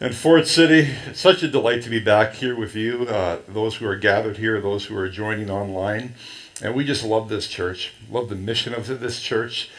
And 0.00 0.14
Fort 0.14 0.46
City, 0.46 0.92
it's 1.06 1.18
such 1.18 1.42
a 1.42 1.48
delight 1.48 1.82
to 1.82 1.90
be 1.90 1.98
back 1.98 2.34
here 2.34 2.54
with 2.54 2.76
you, 2.76 3.08
uh, 3.08 3.40
those 3.48 3.74
who 3.74 3.86
are 3.86 3.96
gathered 3.96 4.36
here, 4.36 4.60
those 4.60 4.84
who 4.84 4.96
are 4.96 5.08
joining 5.08 5.50
online. 5.50 6.14
And 6.62 6.76
we 6.76 6.84
just 6.84 7.02
love 7.02 7.28
this 7.28 7.48
church, 7.48 7.94
love 8.08 8.28
the 8.28 8.36
mission 8.36 8.72
of 8.74 8.86
this 9.00 9.20
church. 9.20 9.70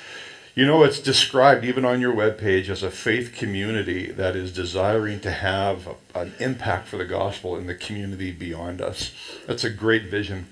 You 0.55 0.65
know, 0.65 0.83
it's 0.83 0.99
described 0.99 1.63
even 1.63 1.85
on 1.85 2.01
your 2.01 2.13
webpage 2.13 2.67
as 2.67 2.83
a 2.83 2.91
faith 2.91 3.33
community 3.33 4.11
that 4.11 4.35
is 4.35 4.51
desiring 4.51 5.21
to 5.21 5.31
have 5.31 5.87
an 6.13 6.33
impact 6.41 6.89
for 6.89 6.97
the 6.97 7.05
gospel 7.05 7.55
in 7.55 7.67
the 7.67 7.75
community 7.75 8.33
beyond 8.33 8.81
us. 8.81 9.13
That's 9.47 9.63
a 9.63 9.69
great 9.69 10.07
vision. 10.07 10.47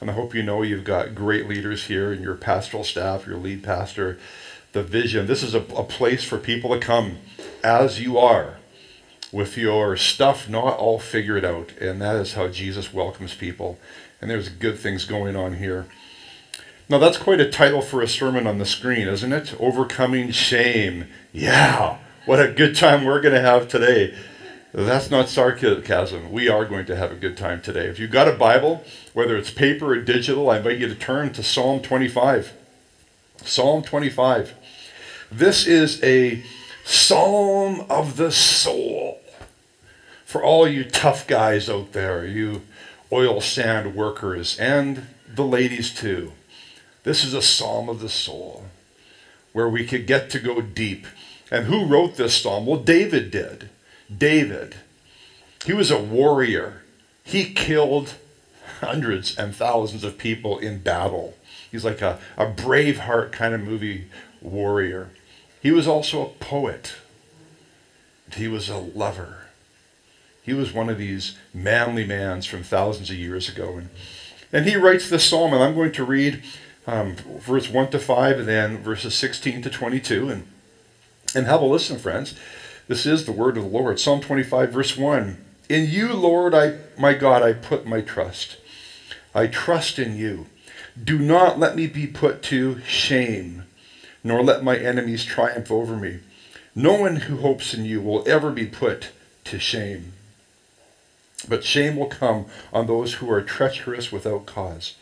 And 0.00 0.08
I 0.10 0.12
hope 0.12 0.32
you 0.32 0.44
know 0.44 0.62
you've 0.62 0.84
got 0.84 1.16
great 1.16 1.48
leaders 1.48 1.86
here 1.86 2.12
and 2.12 2.22
your 2.22 2.36
pastoral 2.36 2.84
staff, 2.84 3.26
your 3.26 3.38
lead 3.38 3.64
pastor, 3.64 4.16
the 4.70 4.84
vision. 4.84 5.26
This 5.26 5.42
is 5.42 5.56
a, 5.56 5.60
a 5.74 5.82
place 5.82 6.22
for 6.22 6.38
people 6.38 6.70
to 6.70 6.78
come 6.78 7.18
as 7.64 8.00
you 8.00 8.16
are 8.16 8.57
with 9.32 9.56
your 9.56 9.96
stuff 9.96 10.48
not 10.48 10.78
all 10.78 10.98
figured 10.98 11.44
out. 11.44 11.72
And 11.80 12.00
that 12.00 12.16
is 12.16 12.34
how 12.34 12.48
Jesus 12.48 12.92
welcomes 12.92 13.34
people. 13.34 13.78
And 14.20 14.30
there's 14.30 14.48
good 14.48 14.78
things 14.78 15.04
going 15.04 15.36
on 15.36 15.54
here. 15.54 15.86
Now, 16.88 16.98
that's 16.98 17.18
quite 17.18 17.40
a 17.40 17.50
title 17.50 17.82
for 17.82 18.00
a 18.00 18.08
sermon 18.08 18.46
on 18.46 18.58
the 18.58 18.64
screen, 18.64 19.08
isn't 19.08 19.32
it? 19.32 19.54
Overcoming 19.60 20.30
shame. 20.30 21.06
Yeah, 21.32 21.98
what 22.24 22.40
a 22.40 22.50
good 22.50 22.74
time 22.74 23.04
we're 23.04 23.20
going 23.20 23.34
to 23.34 23.42
have 23.42 23.68
today. 23.68 24.14
That's 24.72 25.10
not 25.10 25.28
sarcasm. 25.28 26.32
We 26.32 26.48
are 26.48 26.64
going 26.64 26.86
to 26.86 26.96
have 26.96 27.12
a 27.12 27.16
good 27.16 27.36
time 27.36 27.60
today. 27.60 27.86
If 27.86 27.98
you've 27.98 28.10
got 28.10 28.28
a 28.28 28.32
Bible, 28.32 28.84
whether 29.12 29.36
it's 29.36 29.50
paper 29.50 29.92
or 29.92 30.00
digital, 30.00 30.48
I 30.48 30.58
invite 30.58 30.78
you 30.78 30.88
to 30.88 30.94
turn 30.94 31.32
to 31.34 31.42
Psalm 31.42 31.80
25. 31.80 32.52
Psalm 33.44 33.82
25. 33.82 34.54
This 35.30 35.66
is 35.66 36.02
a 36.02 36.42
psalm 36.88 37.84
of 37.90 38.16
the 38.16 38.32
soul. 38.32 39.20
For 40.24 40.42
all 40.42 40.66
you 40.66 40.84
tough 40.84 41.26
guys 41.26 41.68
out 41.68 41.92
there, 41.92 42.26
you 42.26 42.62
oil 43.12 43.42
sand 43.42 43.94
workers, 43.94 44.58
and 44.58 45.06
the 45.26 45.44
ladies 45.44 45.92
too. 45.94 46.32
This 47.04 47.24
is 47.24 47.34
a 47.34 47.42
psalm 47.42 47.90
of 47.90 48.00
the 48.00 48.08
soul 48.08 48.64
where 49.52 49.68
we 49.68 49.86
could 49.86 50.06
get 50.06 50.30
to 50.30 50.38
go 50.38 50.62
deep. 50.62 51.06
And 51.50 51.66
who 51.66 51.84
wrote 51.84 52.16
this 52.16 52.40
psalm? 52.40 52.64
Well, 52.64 52.80
David 52.80 53.30
did. 53.30 53.68
David. 54.14 54.76
He 55.66 55.74
was 55.74 55.90
a 55.90 56.02
warrior. 56.02 56.84
He 57.22 57.52
killed 57.52 58.14
hundreds 58.80 59.36
and 59.36 59.54
thousands 59.54 60.04
of 60.04 60.16
people 60.16 60.58
in 60.58 60.78
battle. 60.78 61.34
He's 61.70 61.84
like 61.84 62.00
a, 62.00 62.18
a 62.38 62.46
Braveheart 62.46 63.32
kind 63.32 63.52
of 63.52 63.60
movie 63.60 64.06
warrior. 64.40 65.10
He 65.60 65.70
was 65.70 65.88
also 65.88 66.22
a 66.22 66.28
poet. 66.28 66.94
He 68.34 68.48
was 68.48 68.68
a 68.68 68.76
lover. 68.76 69.46
He 70.42 70.54
was 70.54 70.72
one 70.72 70.88
of 70.88 70.98
these 70.98 71.36
manly 71.52 72.06
mans 72.06 72.46
from 72.46 72.62
thousands 72.62 73.10
of 73.10 73.16
years 73.16 73.48
ago. 73.48 73.76
And, 73.76 73.88
and 74.52 74.66
he 74.66 74.76
writes 74.76 75.10
this 75.10 75.28
psalm, 75.28 75.52
and 75.52 75.62
I'm 75.62 75.74
going 75.74 75.92
to 75.92 76.04
read 76.04 76.42
um, 76.86 77.16
verse 77.16 77.68
1 77.68 77.90
to 77.90 77.98
5 77.98 78.38
and 78.38 78.48
then 78.48 78.78
verses 78.78 79.14
16 79.14 79.62
to 79.62 79.70
22. 79.70 80.28
And, 80.30 80.46
and 81.34 81.46
have 81.46 81.60
a 81.60 81.66
listen, 81.66 81.98
friends. 81.98 82.34
This 82.86 83.04
is 83.04 83.26
the 83.26 83.32
word 83.32 83.58
of 83.58 83.64
the 83.64 83.68
Lord. 83.68 84.00
Psalm 84.00 84.20
25, 84.20 84.72
verse 84.72 84.96
1. 84.96 85.44
In 85.68 85.90
you, 85.90 86.14
Lord, 86.14 86.54
I, 86.54 86.78
my 86.98 87.12
God, 87.12 87.42
I 87.42 87.52
put 87.52 87.84
my 87.84 88.00
trust. 88.00 88.56
I 89.34 89.48
trust 89.48 89.98
in 89.98 90.16
you. 90.16 90.46
Do 91.02 91.18
not 91.18 91.58
let 91.58 91.76
me 91.76 91.86
be 91.86 92.06
put 92.06 92.42
to 92.44 92.80
shame 92.86 93.64
nor 94.28 94.44
let 94.44 94.62
my 94.62 94.76
enemies 94.76 95.24
triumph 95.24 95.72
over 95.72 95.96
me. 95.96 96.20
No 96.74 96.92
one 97.00 97.16
who 97.16 97.38
hopes 97.38 97.72
in 97.72 97.86
you 97.86 98.02
will 98.02 98.28
ever 98.28 98.50
be 98.50 98.66
put 98.66 99.08
to 99.44 99.58
shame. 99.58 100.12
But 101.48 101.64
shame 101.64 101.96
will 101.96 102.08
come 102.08 102.44
on 102.70 102.86
those 102.86 103.14
who 103.14 103.30
are 103.30 103.40
treacherous 103.40 104.12
without 104.12 104.44
cause. 104.44 104.96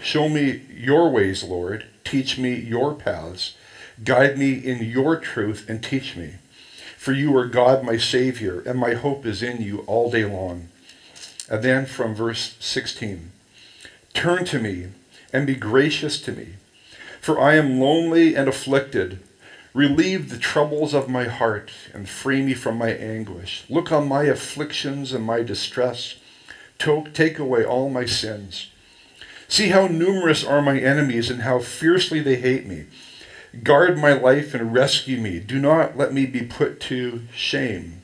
Show 0.00 0.28
me 0.28 0.62
your 0.74 1.10
ways, 1.10 1.44
Lord. 1.44 1.86
Teach 2.02 2.38
me 2.38 2.54
your 2.54 2.92
paths. 2.94 3.56
Guide 4.02 4.36
me 4.36 4.54
in 4.54 4.82
your 4.82 5.16
truth 5.16 5.64
and 5.68 5.80
teach 5.80 6.16
me. 6.16 6.34
For 6.96 7.12
you 7.12 7.36
are 7.36 7.46
God, 7.46 7.84
my 7.84 7.96
Savior, 7.96 8.62
and 8.66 8.80
my 8.80 8.94
hope 8.94 9.24
is 9.24 9.44
in 9.44 9.62
you 9.62 9.84
all 9.86 10.10
day 10.10 10.24
long. 10.24 10.68
And 11.48 11.62
then 11.62 11.86
from 11.86 12.16
verse 12.16 12.56
16 12.58 13.30
Turn 14.12 14.44
to 14.46 14.58
me 14.58 14.88
and 15.32 15.46
be 15.46 15.54
gracious 15.54 16.20
to 16.22 16.32
me 16.32 16.54
for 17.22 17.40
I 17.40 17.54
am 17.54 17.78
lonely 17.78 18.34
and 18.34 18.48
afflicted. 18.48 19.20
Relieve 19.72 20.28
the 20.28 20.38
troubles 20.38 20.92
of 20.92 21.08
my 21.08 21.24
heart 21.24 21.70
and 21.94 22.08
free 22.08 22.42
me 22.42 22.52
from 22.52 22.76
my 22.76 22.90
anguish. 22.90 23.64
Look 23.70 23.92
on 23.92 24.08
my 24.08 24.24
afflictions 24.24 25.12
and 25.12 25.24
my 25.24 25.42
distress. 25.42 26.16
Take 26.78 27.38
away 27.38 27.64
all 27.64 27.88
my 27.88 28.06
sins. 28.06 28.72
See 29.46 29.68
how 29.68 29.86
numerous 29.86 30.44
are 30.44 30.60
my 30.60 30.80
enemies 30.80 31.30
and 31.30 31.42
how 31.42 31.60
fiercely 31.60 32.18
they 32.18 32.36
hate 32.36 32.66
me. 32.66 32.86
Guard 33.62 33.98
my 33.98 34.14
life 34.14 34.52
and 34.52 34.74
rescue 34.74 35.18
me. 35.18 35.38
Do 35.38 35.60
not 35.60 35.96
let 35.96 36.12
me 36.12 36.26
be 36.26 36.42
put 36.42 36.80
to 36.80 37.22
shame, 37.32 38.02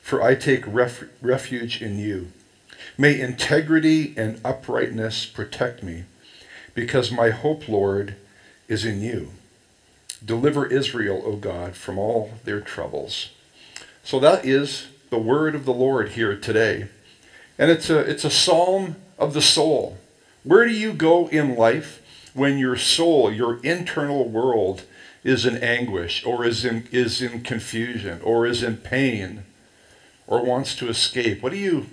for 0.00 0.20
I 0.20 0.34
take 0.34 0.64
ref- 0.66 1.04
refuge 1.22 1.80
in 1.80 1.98
you. 2.00 2.32
May 2.96 3.20
integrity 3.20 4.12
and 4.16 4.40
uprightness 4.44 5.24
protect 5.24 5.84
me 5.84 6.06
because 6.74 7.10
my 7.10 7.30
hope, 7.30 7.68
Lord, 7.68 8.16
is 8.68 8.84
in 8.84 9.00
you. 9.00 9.32
Deliver 10.24 10.66
Israel, 10.66 11.22
O 11.24 11.36
God, 11.36 11.74
from 11.74 11.98
all 11.98 12.32
their 12.44 12.60
troubles. 12.60 13.30
So 14.02 14.18
that 14.20 14.44
is 14.44 14.88
the 15.10 15.18
word 15.18 15.54
of 15.54 15.64
the 15.64 15.72
Lord 15.72 16.10
here 16.10 16.36
today. 16.36 16.88
And 17.58 17.70
it's 17.70 17.90
a, 17.90 17.98
it's 17.98 18.24
a 18.24 18.30
psalm 18.30 18.96
of 19.18 19.34
the 19.34 19.42
soul. 19.42 19.98
Where 20.44 20.66
do 20.66 20.72
you 20.72 20.92
go 20.92 21.28
in 21.28 21.56
life 21.56 22.02
when 22.34 22.58
your 22.58 22.76
soul, 22.76 23.32
your 23.32 23.58
internal 23.64 24.28
world, 24.28 24.82
is 25.24 25.44
in 25.44 25.56
anguish 25.58 26.24
or 26.24 26.44
is 26.44 26.64
in, 26.64 26.88
is 26.90 27.20
in 27.20 27.42
confusion 27.42 28.20
or 28.22 28.46
is 28.46 28.62
in 28.62 28.76
pain 28.76 29.44
or 30.26 30.44
wants 30.44 30.74
to 30.76 30.88
escape? 30.88 31.42
What 31.42 31.52
do 31.52 31.58
you, 31.58 31.86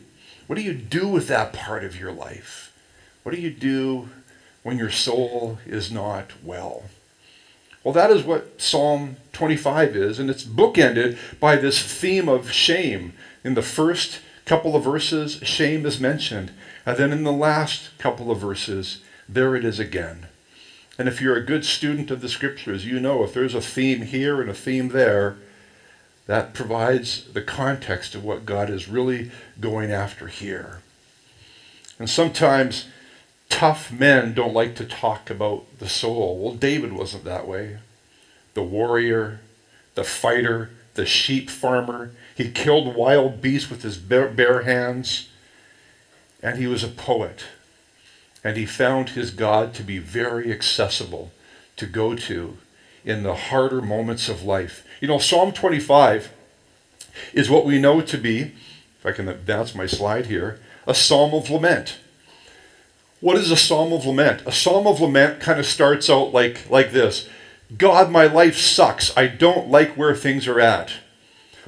what 0.47 0.55
do, 0.55 0.61
you 0.61 0.73
do 0.73 1.07
with 1.07 1.27
that 1.27 1.53
part 1.53 1.83
of 1.83 1.99
your 1.99 2.11
life? 2.11 2.73
What 3.23 3.33
do 3.33 3.41
you 3.41 3.49
do 3.49 4.09
when 4.65 4.79
your 4.79 4.89
soul 4.89 5.59
is 5.67 5.91
not 5.91 6.31
well. 6.43 6.85
Well, 7.83 7.93
that 7.93 8.09
is 8.09 8.23
what 8.23 8.59
Psalm 8.59 9.17
25 9.31 9.95
is, 9.95 10.17
and 10.17 10.27
it's 10.27 10.43
bookended 10.43 11.19
by 11.39 11.55
this 11.55 11.83
theme 11.83 12.27
of 12.27 12.51
shame. 12.51 13.13
In 13.43 13.53
the 13.53 13.61
first 13.61 14.21
couple 14.43 14.75
of 14.75 14.83
verses, 14.83 15.33
shame 15.43 15.85
is 15.85 15.99
mentioned, 15.99 16.51
and 16.83 16.97
then 16.97 17.11
in 17.13 17.23
the 17.23 17.31
last 17.31 17.95
couple 17.99 18.31
of 18.31 18.39
verses, 18.39 19.03
there 19.29 19.55
it 19.55 19.63
is 19.63 19.79
again. 19.79 20.25
And 20.97 21.07
if 21.07 21.21
you're 21.21 21.37
a 21.37 21.45
good 21.45 21.63
student 21.63 22.09
of 22.09 22.21
the 22.21 22.27
scriptures, 22.27 22.87
you 22.87 22.99
know 22.99 23.23
if 23.23 23.35
there's 23.35 23.53
a 23.53 23.61
theme 23.61 24.01
here 24.01 24.41
and 24.41 24.49
a 24.49 24.55
theme 24.55 24.89
there, 24.89 25.37
that 26.25 26.55
provides 26.55 27.31
the 27.33 27.43
context 27.43 28.15
of 28.15 28.23
what 28.23 28.47
God 28.47 28.71
is 28.71 28.87
really 28.87 29.29
going 29.59 29.91
after 29.91 30.25
here. 30.25 30.81
And 31.99 32.09
sometimes 32.09 32.87
tough 33.55 33.89
men 33.89 34.33
don't 34.33 34.53
like 34.53 34.75
to 34.75 34.83
talk 34.83 35.29
about 35.29 35.63
the 35.79 35.87
soul. 35.87 36.37
Well, 36.37 36.55
David 36.55 36.91
wasn't 36.91 37.23
that 37.23 37.47
way. 37.47 37.77
The 38.53 38.61
warrior, 38.61 39.39
the 39.93 40.03
fighter, 40.03 40.71
the 40.95 41.05
sheep 41.05 41.49
farmer. 41.49 42.11
He 42.35 42.51
killed 42.51 42.97
wild 42.97 43.41
beasts 43.41 43.69
with 43.69 43.81
his 43.81 43.95
bare, 43.95 44.63
hands. 44.63 45.29
And 46.43 46.59
he 46.59 46.67
was 46.67 46.83
a 46.83 46.89
poet. 46.89 47.45
And 48.43 48.57
he 48.57 48.65
found 48.65 49.11
his 49.11 49.31
God 49.31 49.73
to 49.75 49.83
be 49.83 49.99
very 49.99 50.51
accessible 50.51 51.31
to 51.77 51.85
go 51.85 52.13
to 52.13 52.57
in 53.05 53.23
the 53.23 53.35
harder 53.35 53.81
moments 53.81 54.27
of 54.27 54.43
life. 54.43 54.85
You 54.99 55.07
know, 55.07 55.17
Psalm 55.17 55.53
25 55.53 56.29
is 57.33 57.49
what 57.49 57.65
we 57.65 57.79
know 57.79 58.01
to 58.01 58.17
be, 58.17 58.51
if 58.99 59.05
I 59.05 59.13
can 59.13 59.29
advance 59.29 59.73
my 59.73 59.85
slide 59.85 60.25
here, 60.25 60.59
a 60.85 60.93
psalm 60.93 61.33
of 61.33 61.49
lament. 61.49 61.99
What 63.25 63.37
is 63.37 63.49
a 63.49 63.57
psalm 63.57 63.91
of 63.91 64.05
lament? 64.05 64.43
A 64.45 64.51
psalm 64.51 64.85
of 64.85 65.01
lament 65.01 65.39
kind 65.39 65.59
of 65.59 65.65
starts 65.65 66.11
out 66.11 66.31
like, 66.31 66.69
like 66.69 66.91
this 66.91 67.27
God, 67.75 68.11
my 68.11 68.27
life 68.27 68.55
sucks. 68.55 69.17
I 69.17 69.25
don't 69.25 69.67
like 69.67 69.97
where 69.97 70.15
things 70.15 70.47
are 70.47 70.59
at. 70.59 70.91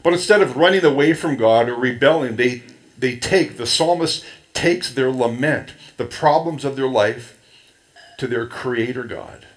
But 0.03 0.13
instead 0.13 0.43
of 0.43 0.55
running 0.55 0.85
away 0.85 1.15
from 1.15 1.35
God 1.35 1.67
or 1.67 1.73
rebelling, 1.73 2.35
they, 2.35 2.61
they 2.95 3.15
take, 3.15 3.57
the 3.57 3.65
psalmist 3.65 4.23
takes 4.53 4.93
their 4.93 5.09
lament, 5.09 5.73
the 5.97 6.05
problems 6.05 6.63
of 6.63 6.75
their 6.75 6.87
life, 6.87 7.39
to 8.19 8.27
their 8.27 8.45
Creator 8.45 9.05
God. 9.05 9.47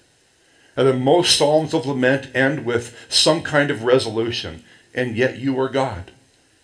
And 0.75 0.87
then 0.87 1.03
most 1.03 1.37
psalms 1.37 1.71
of 1.71 1.85
lament 1.85 2.35
end 2.35 2.65
with 2.65 2.97
some 3.09 3.43
kind 3.43 3.69
of 3.69 3.83
resolution, 3.83 4.63
and 4.95 5.15
yet 5.15 5.37
you 5.37 5.59
are 5.59 5.69
God 5.69 6.11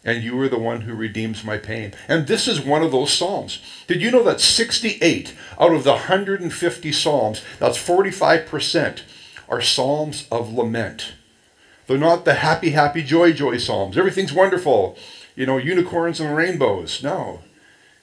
and 0.07 0.23
you 0.23 0.39
are 0.39 0.47
the 0.47 0.57
one 0.57 0.81
who 0.81 0.95
redeems 0.95 1.43
my 1.43 1.57
pain. 1.57 1.93
And 2.07 2.25
this 2.25 2.47
is 2.47 2.61
one 2.61 2.81
of 2.81 2.91
those 2.91 3.13
psalms. 3.13 3.59
Did 3.85 4.01
you 4.01 4.09
know 4.09 4.23
that 4.23 4.39
68 4.39 5.35
out 5.59 5.73
of 5.73 5.83
the 5.83 5.91
150 5.91 6.91
psalms, 6.93 7.43
that's 7.59 7.77
45%, 7.77 9.01
are 9.49 9.61
psalms 9.61 10.25
of 10.31 10.53
lament? 10.53 11.11
They're 11.87 11.97
not 11.97 12.25
the 12.25 12.35
happy, 12.35 12.71
happy, 12.71 13.03
joy, 13.03 13.31
joy 13.33 13.57
Psalms. 13.57 13.97
Everything's 13.97 14.33
wonderful. 14.33 14.97
You 15.35 15.45
know, 15.45 15.57
unicorns 15.57 16.19
and 16.19 16.35
rainbows. 16.35 17.01
No. 17.01 17.41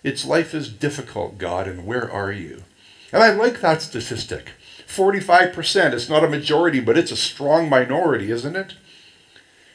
It's 0.03 0.25
life 0.25 0.55
is 0.55 0.69
difficult, 0.69 1.39
God, 1.39 1.67
and 1.69 1.87
where 1.87 2.11
are 2.11 2.33
you? 2.33 2.65
And 3.12 3.23
I 3.23 3.33
like 3.33 3.61
that 3.61 3.83
statistic. 3.83 4.53
45%. 4.87 5.93
It's 5.93 6.09
not 6.09 6.25
a 6.25 6.29
majority, 6.29 6.81
but 6.81 6.97
it's 6.97 7.12
a 7.12 7.17
strong 7.17 7.69
minority, 7.69 8.31
isn't 8.31 8.56
it? 8.56 8.75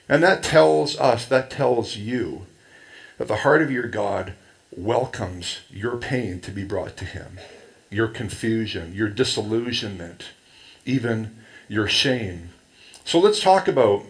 And 0.09 0.23
that 0.23 0.41
tells 0.41 0.97
us, 0.97 1.25
that 1.27 1.51
tells 1.51 1.95
you, 1.95 2.47
that 3.19 3.27
the 3.27 3.37
heart 3.37 3.61
of 3.61 3.69
your 3.69 3.87
God 3.87 4.33
welcomes 4.75 5.59
your 5.69 5.97
pain 5.97 6.39
to 6.41 6.51
be 6.51 6.63
brought 6.63 6.97
to 6.97 7.05
Him, 7.05 7.39
your 7.91 8.07
confusion, 8.07 8.93
your 8.93 9.09
disillusionment, 9.09 10.25
even 10.85 11.37
your 11.67 11.87
shame. 11.87 12.49
So 13.05 13.19
let's 13.19 13.39
talk 13.39 13.67
about 13.67 14.03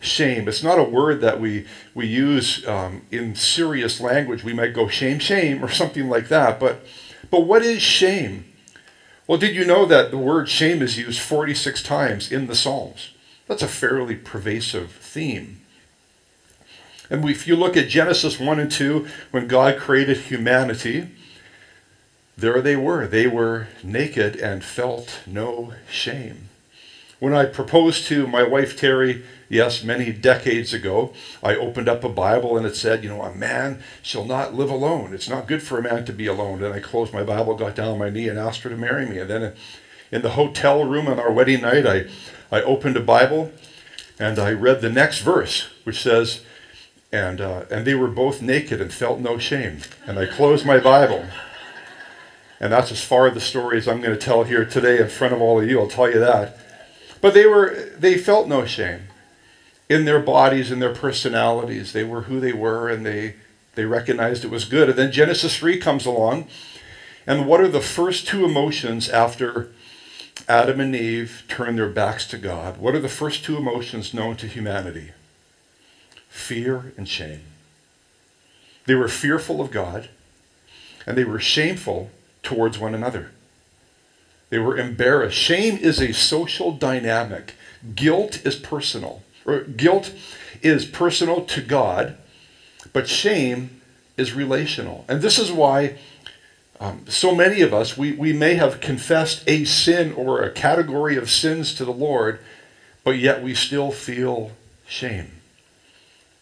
shame. 0.00 0.46
It's 0.46 0.62
not 0.62 0.78
a 0.78 0.84
word 0.84 1.22
that 1.22 1.40
we, 1.40 1.66
we 1.94 2.06
use 2.06 2.66
um, 2.66 3.02
in 3.10 3.34
serious 3.34 4.00
language. 4.00 4.44
We 4.44 4.52
might 4.52 4.74
go 4.74 4.88
shame, 4.88 5.18
shame, 5.18 5.64
or 5.64 5.70
something 5.70 6.08
like 6.08 6.28
that. 6.28 6.60
But, 6.60 6.84
but 7.30 7.40
what 7.40 7.62
is 7.62 7.80
shame? 7.80 8.44
Well, 9.26 9.38
did 9.38 9.54
you 9.54 9.64
know 9.64 9.86
that 9.86 10.10
the 10.10 10.18
word 10.18 10.50
shame 10.50 10.82
is 10.82 10.98
used 10.98 11.20
46 11.20 11.82
times 11.82 12.30
in 12.30 12.46
the 12.46 12.54
Psalms? 12.54 13.13
That's 13.46 13.62
a 13.62 13.68
fairly 13.68 14.16
pervasive 14.16 14.90
theme. 14.92 15.60
And 17.10 17.28
if 17.28 17.46
you 17.46 17.56
look 17.56 17.76
at 17.76 17.88
Genesis 17.88 18.40
1 18.40 18.58
and 18.58 18.70
2, 18.70 19.06
when 19.30 19.46
God 19.46 19.78
created 19.78 20.16
humanity, 20.16 21.08
there 22.36 22.60
they 22.62 22.76
were. 22.76 23.06
They 23.06 23.26
were 23.26 23.68
naked 23.82 24.36
and 24.36 24.64
felt 24.64 25.20
no 25.26 25.74
shame. 25.90 26.48
When 27.20 27.34
I 27.34 27.44
proposed 27.44 28.06
to 28.06 28.26
my 28.26 28.42
wife 28.42 28.76
Terry, 28.76 29.22
yes, 29.48 29.84
many 29.84 30.12
decades 30.12 30.74
ago, 30.74 31.12
I 31.42 31.54
opened 31.54 31.88
up 31.88 32.04
a 32.04 32.08
Bible 32.08 32.56
and 32.56 32.66
it 32.66 32.76
said, 32.76 33.04
you 33.04 33.10
know, 33.10 33.22
a 33.22 33.34
man 33.34 33.82
shall 34.02 34.24
not 34.24 34.54
live 34.54 34.70
alone. 34.70 35.14
It's 35.14 35.28
not 35.28 35.46
good 35.46 35.62
for 35.62 35.78
a 35.78 35.82
man 35.82 36.04
to 36.06 36.12
be 36.12 36.26
alone. 36.26 36.62
And 36.62 36.74
I 36.74 36.80
closed 36.80 37.12
my 37.12 37.22
Bible, 37.22 37.54
got 37.54 37.76
down 37.76 37.92
on 37.92 37.98
my 37.98 38.10
knee, 38.10 38.28
and 38.28 38.38
asked 38.38 38.62
her 38.62 38.70
to 38.70 38.76
marry 38.76 39.06
me. 39.06 39.18
And 39.18 39.30
then 39.30 39.54
in 40.10 40.22
the 40.22 40.30
hotel 40.30 40.84
room 40.84 41.06
on 41.06 41.20
our 41.20 41.32
wedding 41.32 41.62
night, 41.62 41.86
I 41.86 42.06
I 42.54 42.62
opened 42.62 42.96
a 42.96 43.00
Bible 43.00 43.50
and 44.16 44.38
I 44.38 44.52
read 44.52 44.80
the 44.80 44.88
next 44.88 45.18
verse, 45.18 45.68
which 45.82 46.00
says, 46.00 46.42
and, 47.10 47.40
uh, 47.40 47.64
and 47.68 47.84
they 47.84 47.94
were 47.94 48.08
both 48.08 48.40
naked 48.40 48.80
and 48.80 48.92
felt 48.92 49.18
no 49.18 49.38
shame. 49.38 49.80
And 50.06 50.20
I 50.20 50.26
closed 50.26 50.64
my 50.64 50.78
Bible. 50.78 51.26
And 52.60 52.72
that's 52.72 52.92
as 52.92 53.02
far 53.02 53.28
the 53.30 53.40
story 53.40 53.78
as 53.78 53.88
I'm 53.88 54.00
going 54.00 54.16
to 54.16 54.24
tell 54.24 54.44
here 54.44 54.64
today 54.64 55.00
in 55.00 55.08
front 55.08 55.34
of 55.34 55.40
all 55.40 55.60
of 55.60 55.68
you, 55.68 55.80
I'll 55.80 55.88
tell 55.88 56.08
you 56.08 56.20
that. 56.20 56.56
But 57.20 57.34
they 57.34 57.46
were 57.46 57.90
they 57.98 58.16
felt 58.16 58.46
no 58.46 58.64
shame 58.64 59.08
in 59.88 60.04
their 60.04 60.20
bodies 60.20 60.70
in 60.70 60.78
their 60.78 60.94
personalities. 60.94 61.92
They 61.92 62.04
were 62.04 62.22
who 62.22 62.38
they 62.38 62.52
were 62.52 62.88
and 62.88 63.04
they 63.04 63.34
they 63.74 63.84
recognized 63.84 64.44
it 64.44 64.50
was 64.50 64.64
good. 64.64 64.90
And 64.90 64.98
then 64.98 65.10
Genesis 65.10 65.56
3 65.56 65.78
comes 65.78 66.06
along. 66.06 66.46
And 67.26 67.46
what 67.46 67.60
are 67.60 67.68
the 67.68 67.80
first 67.80 68.28
two 68.28 68.44
emotions 68.44 69.08
after 69.08 69.72
Adam 70.48 70.80
and 70.80 70.94
Eve 70.94 71.44
turned 71.48 71.78
their 71.78 71.88
backs 71.88 72.26
to 72.26 72.38
God, 72.38 72.76
what 72.78 72.94
are 72.94 73.00
the 73.00 73.08
first 73.08 73.44
two 73.44 73.56
emotions 73.56 74.12
known 74.12 74.36
to 74.36 74.46
humanity? 74.46 75.12
Fear 76.28 76.92
and 76.96 77.08
shame. 77.08 77.40
They 78.86 78.94
were 78.94 79.08
fearful 79.08 79.60
of 79.60 79.70
God, 79.70 80.10
and 81.06 81.16
they 81.16 81.24
were 81.24 81.40
shameful 81.40 82.10
towards 82.42 82.78
one 82.78 82.94
another. 82.94 83.30
They 84.50 84.58
were 84.58 84.76
embarrassed. 84.76 85.38
Shame 85.38 85.78
is 85.78 86.00
a 86.00 86.12
social 86.12 86.72
dynamic. 86.72 87.54
Guilt 87.94 88.44
is 88.44 88.56
personal. 88.56 89.22
Or 89.46 89.60
guilt 89.60 90.12
is 90.62 90.84
personal 90.84 91.44
to 91.46 91.60
God, 91.60 92.16
but 92.92 93.08
shame 93.08 93.80
is 94.16 94.32
relational. 94.32 95.04
And 95.08 95.22
this 95.22 95.38
is 95.38 95.50
why 95.50 95.98
um, 96.80 97.04
so 97.08 97.34
many 97.34 97.60
of 97.60 97.72
us, 97.72 97.96
we, 97.96 98.12
we 98.12 98.32
may 98.32 98.54
have 98.54 98.80
confessed 98.80 99.44
a 99.46 99.64
sin 99.64 100.12
or 100.12 100.42
a 100.42 100.50
category 100.50 101.16
of 101.16 101.30
sins 101.30 101.74
to 101.74 101.84
the 101.84 101.92
Lord, 101.92 102.40
but 103.04 103.18
yet 103.18 103.42
we 103.42 103.54
still 103.54 103.90
feel 103.90 104.52
shame 104.86 105.30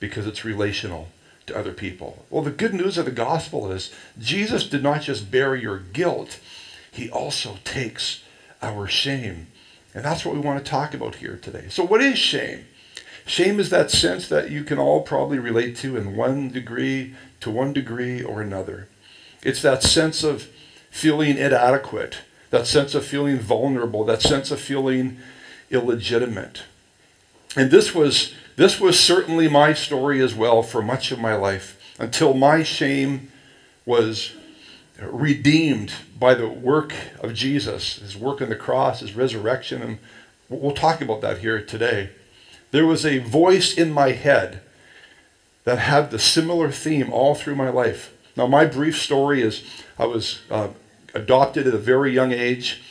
because 0.00 0.26
it's 0.26 0.44
relational 0.44 1.08
to 1.46 1.56
other 1.56 1.72
people. 1.72 2.24
Well, 2.30 2.42
the 2.42 2.50
good 2.50 2.74
news 2.74 2.98
of 2.98 3.04
the 3.04 3.10
gospel 3.10 3.70
is 3.70 3.92
Jesus 4.18 4.66
did 4.66 4.82
not 4.82 5.02
just 5.02 5.30
bear 5.30 5.54
your 5.54 5.78
guilt, 5.78 6.40
he 6.90 7.10
also 7.10 7.58
takes 7.64 8.22
our 8.62 8.86
shame. 8.86 9.48
And 9.94 10.04
that's 10.04 10.24
what 10.24 10.34
we 10.34 10.40
want 10.40 10.64
to 10.64 10.70
talk 10.70 10.94
about 10.94 11.16
here 11.16 11.38
today. 11.40 11.66
So, 11.68 11.84
what 11.84 12.00
is 12.00 12.18
shame? 12.18 12.64
Shame 13.26 13.60
is 13.60 13.70
that 13.70 13.90
sense 13.90 14.28
that 14.28 14.50
you 14.50 14.64
can 14.64 14.78
all 14.78 15.02
probably 15.02 15.38
relate 15.38 15.76
to 15.78 15.96
in 15.96 16.16
one 16.16 16.48
degree, 16.48 17.14
to 17.40 17.50
one 17.50 17.72
degree 17.72 18.22
or 18.22 18.40
another. 18.40 18.88
It's 19.42 19.62
that 19.62 19.82
sense 19.82 20.22
of 20.22 20.48
feeling 20.90 21.36
inadequate, 21.36 22.18
that 22.50 22.66
sense 22.66 22.94
of 22.94 23.04
feeling 23.04 23.38
vulnerable, 23.38 24.04
that 24.04 24.22
sense 24.22 24.50
of 24.50 24.60
feeling 24.60 25.18
illegitimate. 25.70 26.62
And 27.56 27.70
this 27.70 27.94
was 27.94 28.34
this 28.56 28.78
was 28.78 29.00
certainly 29.00 29.48
my 29.48 29.72
story 29.72 30.20
as 30.20 30.34
well 30.34 30.62
for 30.62 30.82
much 30.82 31.10
of 31.10 31.18
my 31.18 31.34
life 31.34 31.80
until 31.98 32.34
my 32.34 32.62
shame 32.62 33.32
was 33.86 34.32
redeemed 35.00 35.92
by 36.18 36.34
the 36.34 36.48
work 36.48 36.94
of 37.20 37.34
Jesus, 37.34 37.96
his 37.96 38.16
work 38.16 38.40
on 38.42 38.48
the 38.48 38.56
cross, 38.56 39.00
his 39.00 39.14
resurrection, 39.14 39.82
and 39.82 39.98
we'll 40.48 40.72
talk 40.72 41.00
about 41.00 41.20
that 41.22 41.38
here 41.38 41.60
today. 41.62 42.10
There 42.70 42.86
was 42.86 43.04
a 43.04 43.18
voice 43.18 43.76
in 43.76 43.90
my 43.90 44.12
head 44.12 44.60
that 45.64 45.78
had 45.78 46.10
the 46.10 46.18
similar 46.18 46.70
theme 46.70 47.12
all 47.12 47.34
through 47.34 47.56
my 47.56 47.70
life. 47.70 48.12
Now, 48.36 48.46
my 48.46 48.64
brief 48.64 49.00
story 49.00 49.42
is 49.42 49.62
I 49.98 50.06
was 50.06 50.40
uh, 50.50 50.68
adopted 51.14 51.66
at 51.66 51.74
a 51.74 51.78
very 51.78 52.12
young 52.12 52.32
age 52.32 52.82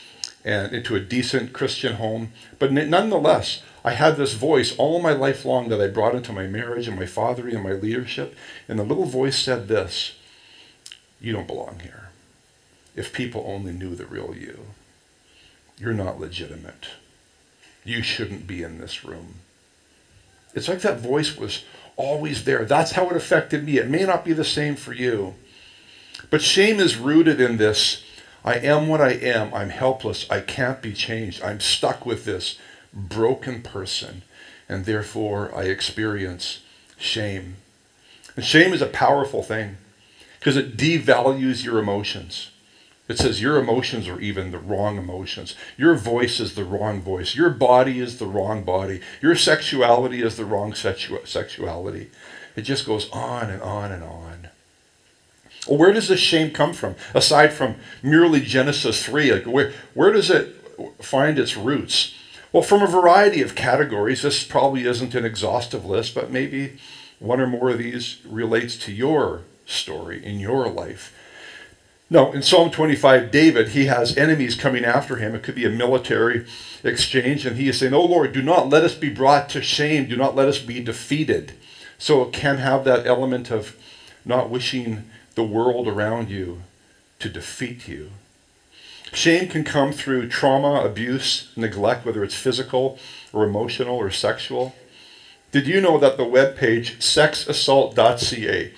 and 0.43 0.73
into 0.73 0.95
a 0.95 0.99
decent 0.99 1.53
Christian 1.53 1.95
home, 1.95 2.31
but 2.59 2.71
nonetheless, 2.71 3.61
I 3.83 3.91
had 3.93 4.17
this 4.17 4.33
voice 4.33 4.75
all 4.77 5.01
my 5.01 5.13
life 5.13 5.43
long 5.43 5.69
that 5.69 5.81
I 5.81 5.88
brought 5.88 6.15
into 6.15 6.33
my 6.33 6.45
marriage 6.45 6.88
and 6.88 6.97
my 6.97 7.05
fathering 7.05 7.55
and 7.55 7.63
my 7.63 7.73
leadership. 7.73 8.35
And 8.67 8.77
the 8.77 8.83
little 8.83 9.05
voice 9.05 9.38
said 9.38 9.67
this 9.67 10.13
You 11.19 11.33
don't 11.33 11.47
belong 11.47 11.79
here. 11.79 12.09
If 12.95 13.13
people 13.13 13.43
only 13.47 13.71
knew 13.71 13.95
the 13.95 14.05
real 14.05 14.35
you, 14.35 14.67
you're 15.77 15.93
not 15.93 16.19
legitimate. 16.19 16.88
You 17.83 18.03
shouldn't 18.03 18.45
be 18.45 18.61
in 18.61 18.77
this 18.77 19.03
room. 19.03 19.35
It's 20.53 20.67
like 20.67 20.81
that 20.81 20.99
voice 20.99 21.38
was 21.38 21.63
always 21.95 22.43
there. 22.43 22.65
That's 22.65 22.91
how 22.91 23.09
it 23.09 23.15
affected 23.15 23.65
me. 23.65 23.77
It 23.77 23.89
may 23.89 24.05
not 24.05 24.25
be 24.25 24.33
the 24.33 24.45
same 24.45 24.75
for 24.75 24.93
you. 24.93 25.36
But 26.29 26.41
shame 26.41 26.79
is 26.79 26.98
rooted 26.98 27.41
in 27.41 27.57
this 27.57 28.03
I 28.43 28.55
am 28.55 28.88
what 28.88 29.01
I 29.01 29.12
am. 29.12 29.53
I'm 29.53 29.69
helpless. 29.69 30.25
I 30.29 30.41
can't 30.41 30.81
be 30.81 30.93
changed. 30.93 31.43
I'm 31.43 31.60
stuck 31.60 32.05
with 32.05 32.25
this 32.25 32.57
broken 32.93 33.62
person. 33.62 34.24
And 34.67 34.86
therefore, 34.86 35.53
I 35.55 35.63
experience 35.63 36.62
shame. 36.98 37.57
And 38.36 38.45
shame 38.45 38.74
is 38.74 38.81
a 38.81 38.88
powerful 38.88 39.43
thing 39.43 39.77
because 40.39 40.57
it 40.57 40.77
devalues 40.77 41.63
your 41.63 41.77
emotions. 41.77 42.50
It 43.12 43.18
says 43.18 43.41
your 43.41 43.58
emotions 43.58 44.08
are 44.08 44.22
even 44.22 44.51
the 44.51 44.58
wrong 44.58 44.98
emotions. 44.98 45.53
Your 45.75 45.96
voice 45.96 46.39
is 46.39 46.56
the 46.56 46.63
wrong 46.63 47.01
voice. 47.01 47.36
Your 47.36 47.50
body 47.50 48.00
is 48.00 48.20
the 48.20 48.25
wrong 48.25 48.63
body. 48.63 49.01
Your 49.22 49.36
sexuality 49.36 50.22
is 50.22 50.38
the 50.38 50.46
wrong 50.46 50.72
sexu- 50.72 51.27
sexuality. 51.27 52.10
It 52.56 52.62
just 52.62 52.86
goes 52.86 53.10
on 53.12 53.50
and 53.50 53.62
on 53.62 53.91
and 53.91 54.01
on. 54.01 54.48
Well, 55.68 55.77
where 55.77 55.91
does 55.91 56.08
this 56.08 56.22
shame 56.22 56.51
come 56.51 56.72
from? 56.72 56.96
Aside 57.13 57.51
from 57.51 57.75
merely 58.01 58.39
Genesis 58.39 59.06
3, 59.06 59.34
like 59.34 59.44
where, 59.44 59.74
where 59.94 60.13
does 60.13 60.30
it 60.30 60.56
find 61.01 61.38
its 61.38 61.58
roots? 61.58 62.15
Well, 62.53 62.63
from 62.63 62.82
a 62.82 62.88
variety 62.88 63.41
of 63.41 63.56
categories. 63.56 64.22
This 64.22 64.41
probably 64.46 64.86
isn't 64.88 65.15
an 65.15 65.25
exhaustive 65.25 65.84
list, 65.84 66.15
but 66.15 66.32
maybe 66.32 66.77
one 67.20 67.41
or 67.41 67.48
more 67.48 67.72
of 67.72 67.77
these 67.77 68.20
relates 68.25 68.77
to 68.86 68.94
your 68.94 69.41
story 69.65 70.25
in 70.25 70.39
your 70.39 70.70
life. 70.70 71.13
No, 72.12 72.34
in 72.34 72.41
Psalm 72.41 72.72
25, 72.72 73.32
David, 73.32 73.70
he 73.70 73.86
has 73.86 74.18
enemies 74.18 74.56
coming 74.56 74.84
after 74.84 75.15
him. 75.15 75.34
It 75.34 75.44
could 75.44 75.56
be 75.56 75.63
a 75.63 75.70
military 75.70 76.46
exchange, 76.84 77.46
and 77.46 77.56
he 77.56 77.70
is 77.70 77.80
saying, 77.80 77.94
Oh 77.94 78.03
Lord, 78.03 78.34
do 78.34 78.41
not 78.41 78.68
let 78.68 78.84
us 78.84 78.94
be 78.94 79.10
brought 79.10 79.48
to 79.51 79.62
shame. 79.62 80.10
Do 80.10 80.18
not 80.18 80.36
let 80.36 80.50
us 80.50 80.60
be 80.60 80.84
defeated. 80.84 81.53
So 81.98 82.22
it 82.24 82.34
can 82.34 82.58
have 82.58 82.84
that 82.84 83.08
element 83.08 83.50
of 83.50 83.77
not 84.25 84.50
wishing 84.50 85.06
the 85.36 85.44
world 85.46 85.88
around 85.88 86.30
you 86.30 86.63
to 87.20 87.30
defeat 87.30 87.88
you. 87.88 88.10
Shame 89.13 89.48
can 89.48 89.63
come 89.63 89.94
through 89.94 90.27
trauma, 90.27 90.84
abuse, 90.84 91.50
neglect, 91.56 92.06
whether 92.06 92.25
it's 92.25 92.36
physical 92.36 93.00
or 93.32 93.46
emotional 93.46 93.96
or 93.96 94.12
sexual. 94.12 94.75
Did 95.53 95.65
you 95.65 95.80
know 95.80 95.98
that 95.98 96.18
the 96.18 96.24
webpage 96.24 96.98
sexassault.ca 96.98 98.74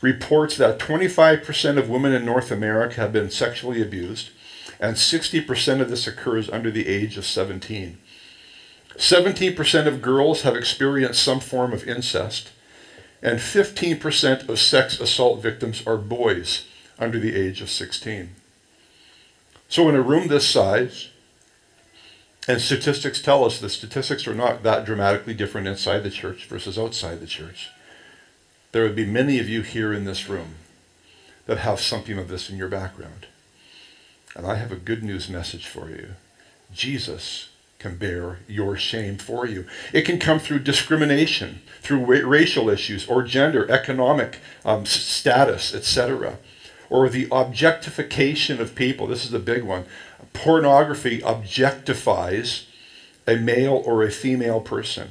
reports 0.00 0.56
that 0.56 0.78
25% 0.78 1.78
of 1.78 1.90
women 1.90 2.12
in 2.12 2.24
North 2.24 2.50
America 2.50 2.96
have 2.96 3.12
been 3.12 3.30
sexually 3.30 3.82
abused, 3.82 4.30
and 4.78 4.96
60% 4.96 5.80
of 5.80 5.90
this 5.90 6.06
occurs 6.06 6.48
under 6.48 6.70
the 6.70 6.88
age 6.88 7.18
of 7.18 7.26
17. 7.26 7.98
17% 8.96 9.86
of 9.86 10.02
girls 10.02 10.42
have 10.42 10.56
experienced 10.56 11.22
some 11.22 11.40
form 11.40 11.72
of 11.72 11.86
incest, 11.86 12.50
and 13.22 13.38
15% 13.38 14.48
of 14.48 14.58
sex 14.58 14.98
assault 14.98 15.42
victims 15.42 15.86
are 15.86 15.96
boys 15.96 16.66
under 16.98 17.18
the 17.18 17.36
age 17.36 17.60
of 17.60 17.70
16. 17.70 18.30
So, 19.68 19.88
in 19.88 19.94
a 19.94 20.02
room 20.02 20.28
this 20.28 20.48
size, 20.48 21.10
and 22.48 22.60
statistics 22.60 23.22
tell 23.22 23.44
us 23.44 23.58
the 23.58 23.68
statistics 23.68 24.26
are 24.26 24.34
not 24.34 24.62
that 24.62 24.84
dramatically 24.84 25.34
different 25.34 25.68
inside 25.68 26.00
the 26.00 26.10
church 26.10 26.46
versus 26.46 26.78
outside 26.78 27.20
the 27.20 27.26
church. 27.26 27.70
There 28.72 28.82
would 28.82 28.96
be 28.96 29.06
many 29.06 29.38
of 29.38 29.48
you 29.48 29.62
here 29.62 29.92
in 29.92 30.04
this 30.04 30.28
room 30.28 30.54
that 31.46 31.58
have 31.58 31.80
something 31.80 32.18
of 32.18 32.28
this 32.28 32.48
in 32.48 32.56
your 32.56 32.68
background. 32.68 33.26
And 34.36 34.46
I 34.46 34.54
have 34.56 34.70
a 34.70 34.76
good 34.76 35.02
news 35.02 35.28
message 35.28 35.66
for 35.66 35.90
you. 35.90 36.10
Jesus 36.72 37.48
can 37.80 37.96
bear 37.96 38.38
your 38.46 38.76
shame 38.76 39.16
for 39.16 39.46
you. 39.46 39.66
It 39.92 40.02
can 40.02 40.18
come 40.18 40.38
through 40.38 40.60
discrimination, 40.60 41.62
through 41.80 42.04
ra- 42.04 42.28
racial 42.28 42.68
issues 42.68 43.08
or 43.08 43.22
gender, 43.22 43.68
economic 43.70 44.38
um, 44.64 44.86
status, 44.86 45.74
etc., 45.74 46.38
or 46.88 47.08
the 47.08 47.26
objectification 47.32 48.60
of 48.60 48.74
people. 48.74 49.06
This 49.06 49.24
is 49.24 49.30
the 49.30 49.38
big 49.38 49.64
one. 49.64 49.86
Pornography 50.32 51.20
objectifies 51.20 52.66
a 53.26 53.36
male 53.36 53.82
or 53.84 54.02
a 54.02 54.10
female 54.10 54.60
person. 54.60 55.10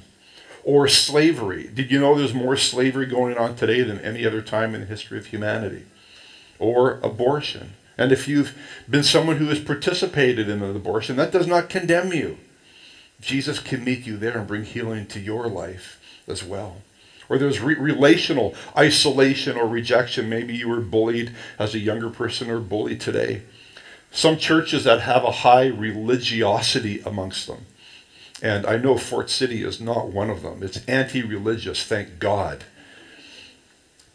Or 0.69 0.87
slavery. 0.87 1.67
Did 1.73 1.89
you 1.89 1.99
know 1.99 2.13
there's 2.13 2.31
more 2.31 2.55
slavery 2.55 3.07
going 3.07 3.35
on 3.35 3.55
today 3.55 3.81
than 3.81 3.99
any 4.01 4.23
other 4.23 4.43
time 4.43 4.75
in 4.75 4.81
the 4.81 4.85
history 4.85 5.17
of 5.17 5.25
humanity? 5.25 5.85
Or 6.59 6.99
abortion. 7.01 7.73
And 7.97 8.11
if 8.11 8.27
you've 8.27 8.55
been 8.87 9.01
someone 9.01 9.37
who 9.37 9.47
has 9.47 9.59
participated 9.59 10.47
in 10.47 10.61
an 10.61 10.75
abortion, 10.75 11.15
that 11.15 11.31
does 11.31 11.47
not 11.47 11.69
condemn 11.69 12.13
you. 12.13 12.37
Jesus 13.19 13.57
can 13.57 13.83
meet 13.83 14.05
you 14.05 14.15
there 14.15 14.37
and 14.37 14.45
bring 14.45 14.63
healing 14.63 15.07
to 15.07 15.19
your 15.19 15.47
life 15.47 15.99
as 16.27 16.43
well. 16.43 16.83
Or 17.29 17.39
there's 17.39 17.59
re- 17.59 17.73
relational 17.73 18.53
isolation 18.77 19.57
or 19.57 19.67
rejection. 19.67 20.29
Maybe 20.29 20.55
you 20.55 20.69
were 20.69 20.81
bullied 20.81 21.31
as 21.57 21.73
a 21.73 21.79
younger 21.79 22.11
person 22.11 22.51
or 22.51 22.59
bullied 22.59 23.01
today. 23.01 23.41
Some 24.11 24.37
churches 24.37 24.83
that 24.83 25.01
have 25.01 25.23
a 25.23 25.31
high 25.31 25.65
religiosity 25.65 27.01
amongst 27.07 27.47
them. 27.47 27.65
And 28.41 28.65
I 28.65 28.77
know 28.77 28.97
Fort 28.97 29.29
City 29.29 29.63
is 29.63 29.81
not 29.81 30.07
one 30.07 30.29
of 30.29 30.41
them. 30.41 30.63
It's 30.63 30.85
anti 30.85 31.21
religious, 31.21 31.83
thank 31.83 32.19
God. 32.19 32.63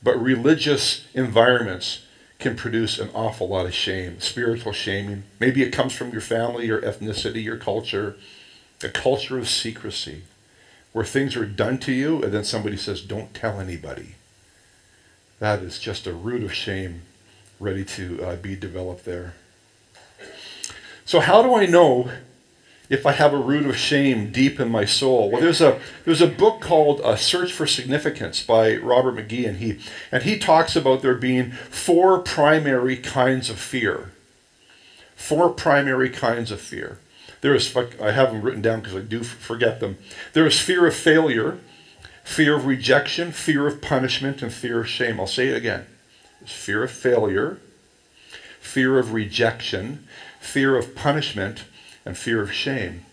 But 0.02 0.20
religious 0.20 1.06
environments 1.14 2.06
can 2.38 2.56
produce 2.56 2.98
an 2.98 3.10
awful 3.14 3.48
lot 3.48 3.66
of 3.66 3.74
shame, 3.74 4.20
spiritual 4.20 4.72
shaming. 4.72 5.24
Maybe 5.40 5.62
it 5.62 5.70
comes 5.70 5.92
from 5.92 6.10
your 6.10 6.20
family, 6.20 6.66
your 6.66 6.80
ethnicity, 6.82 7.42
your 7.42 7.56
culture 7.56 8.16
a 8.84 8.88
culture 8.88 9.38
of 9.38 9.48
secrecy 9.48 10.22
where 10.92 11.04
things 11.04 11.36
are 11.36 11.46
done 11.46 11.78
to 11.78 11.92
you 11.92 12.22
and 12.22 12.32
then 12.32 12.44
somebody 12.44 12.76
says, 12.76 13.00
don't 13.00 13.34
tell 13.34 13.60
anybody. 13.60 14.14
That 15.40 15.60
is 15.60 15.78
just 15.78 16.06
a 16.06 16.12
root 16.12 16.44
of 16.44 16.54
shame 16.54 17.02
ready 17.58 17.84
to 17.84 18.22
uh, 18.22 18.36
be 18.36 18.54
developed 18.54 19.04
there. 19.04 19.34
So, 21.04 21.20
how 21.20 21.42
do 21.42 21.54
I 21.54 21.66
know 21.66 22.10
if 22.88 23.06
I 23.06 23.12
have 23.12 23.32
a 23.32 23.38
root 23.38 23.66
of 23.66 23.76
shame 23.76 24.30
deep 24.30 24.60
in 24.60 24.68
my 24.68 24.84
soul? 24.84 25.30
Well, 25.30 25.40
there's 25.40 25.60
a 25.60 25.80
there's 26.04 26.20
a 26.20 26.26
book 26.26 26.60
called 26.60 27.00
"A 27.00 27.04
uh, 27.04 27.16
Search 27.16 27.52
for 27.52 27.66
Significance" 27.66 28.42
by 28.42 28.76
Robert 28.76 29.16
McGee, 29.16 29.48
and 29.48 29.58
he 29.58 29.78
and 30.12 30.22
he 30.22 30.38
talks 30.38 30.76
about 30.76 31.02
there 31.02 31.14
being 31.14 31.52
four 31.52 32.18
primary 32.18 32.96
kinds 32.96 33.48
of 33.48 33.58
fear. 33.58 34.12
Four 35.16 35.50
primary 35.50 36.10
kinds 36.10 36.50
of 36.50 36.60
fear. 36.60 36.98
There 37.40 37.54
is, 37.54 37.76
I 37.76 38.10
have 38.10 38.32
them 38.32 38.40
written 38.40 38.62
down 38.62 38.80
because 38.80 38.96
I 38.96 39.00
do 39.00 39.22
forget 39.22 39.78
them. 39.78 39.98
There 40.32 40.46
is 40.46 40.58
fear 40.58 40.86
of 40.86 40.94
failure, 40.94 41.58
fear 42.24 42.56
of 42.56 42.64
rejection, 42.64 43.32
fear 43.32 43.66
of 43.66 43.82
punishment, 43.82 44.40
and 44.40 44.52
fear 44.52 44.80
of 44.80 44.88
shame. 44.88 45.20
I'll 45.20 45.26
say 45.26 45.48
it 45.48 45.56
again. 45.56 45.86
There's 46.40 46.52
fear 46.52 46.82
of 46.82 46.90
failure, 46.90 47.58
fear 48.60 48.98
of 48.98 49.12
rejection, 49.12 50.06
fear 50.40 50.76
of 50.76 50.94
punishment, 50.94 51.64
and 52.04 52.16
fear 52.16 52.42
of 52.42 52.52
shame. 52.52 53.04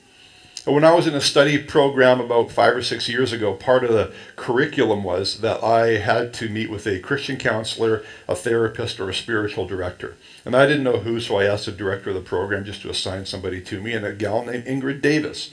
When 0.65 0.83
I 0.83 0.93
was 0.93 1.07
in 1.07 1.15
a 1.15 1.21
study 1.21 1.57
program 1.57 2.19
about 2.19 2.51
five 2.51 2.75
or 2.75 2.83
six 2.83 3.09
years 3.09 3.33
ago, 3.33 3.53
part 3.53 3.83
of 3.83 3.91
the 3.91 4.13
curriculum 4.35 5.03
was 5.03 5.41
that 5.41 5.63
I 5.63 5.97
had 5.97 6.35
to 6.35 6.49
meet 6.49 6.69
with 6.69 6.85
a 6.85 6.99
Christian 6.99 7.37
counselor, 7.37 8.03
a 8.27 8.35
therapist, 8.35 8.99
or 8.99 9.09
a 9.09 9.13
spiritual 9.13 9.65
director. 9.65 10.15
And 10.45 10.55
I 10.55 10.67
didn't 10.67 10.83
know 10.83 10.99
who, 10.99 11.19
so 11.19 11.37
I 11.37 11.45
asked 11.45 11.65
the 11.65 11.71
director 11.71 12.11
of 12.11 12.15
the 12.15 12.21
program 12.21 12.63
just 12.63 12.83
to 12.83 12.91
assign 12.91 13.25
somebody 13.25 13.59
to 13.61 13.81
me, 13.81 13.93
and 13.93 14.05
a 14.05 14.13
gal 14.13 14.45
named 14.45 14.65
Ingrid 14.65 15.01
Davis 15.01 15.51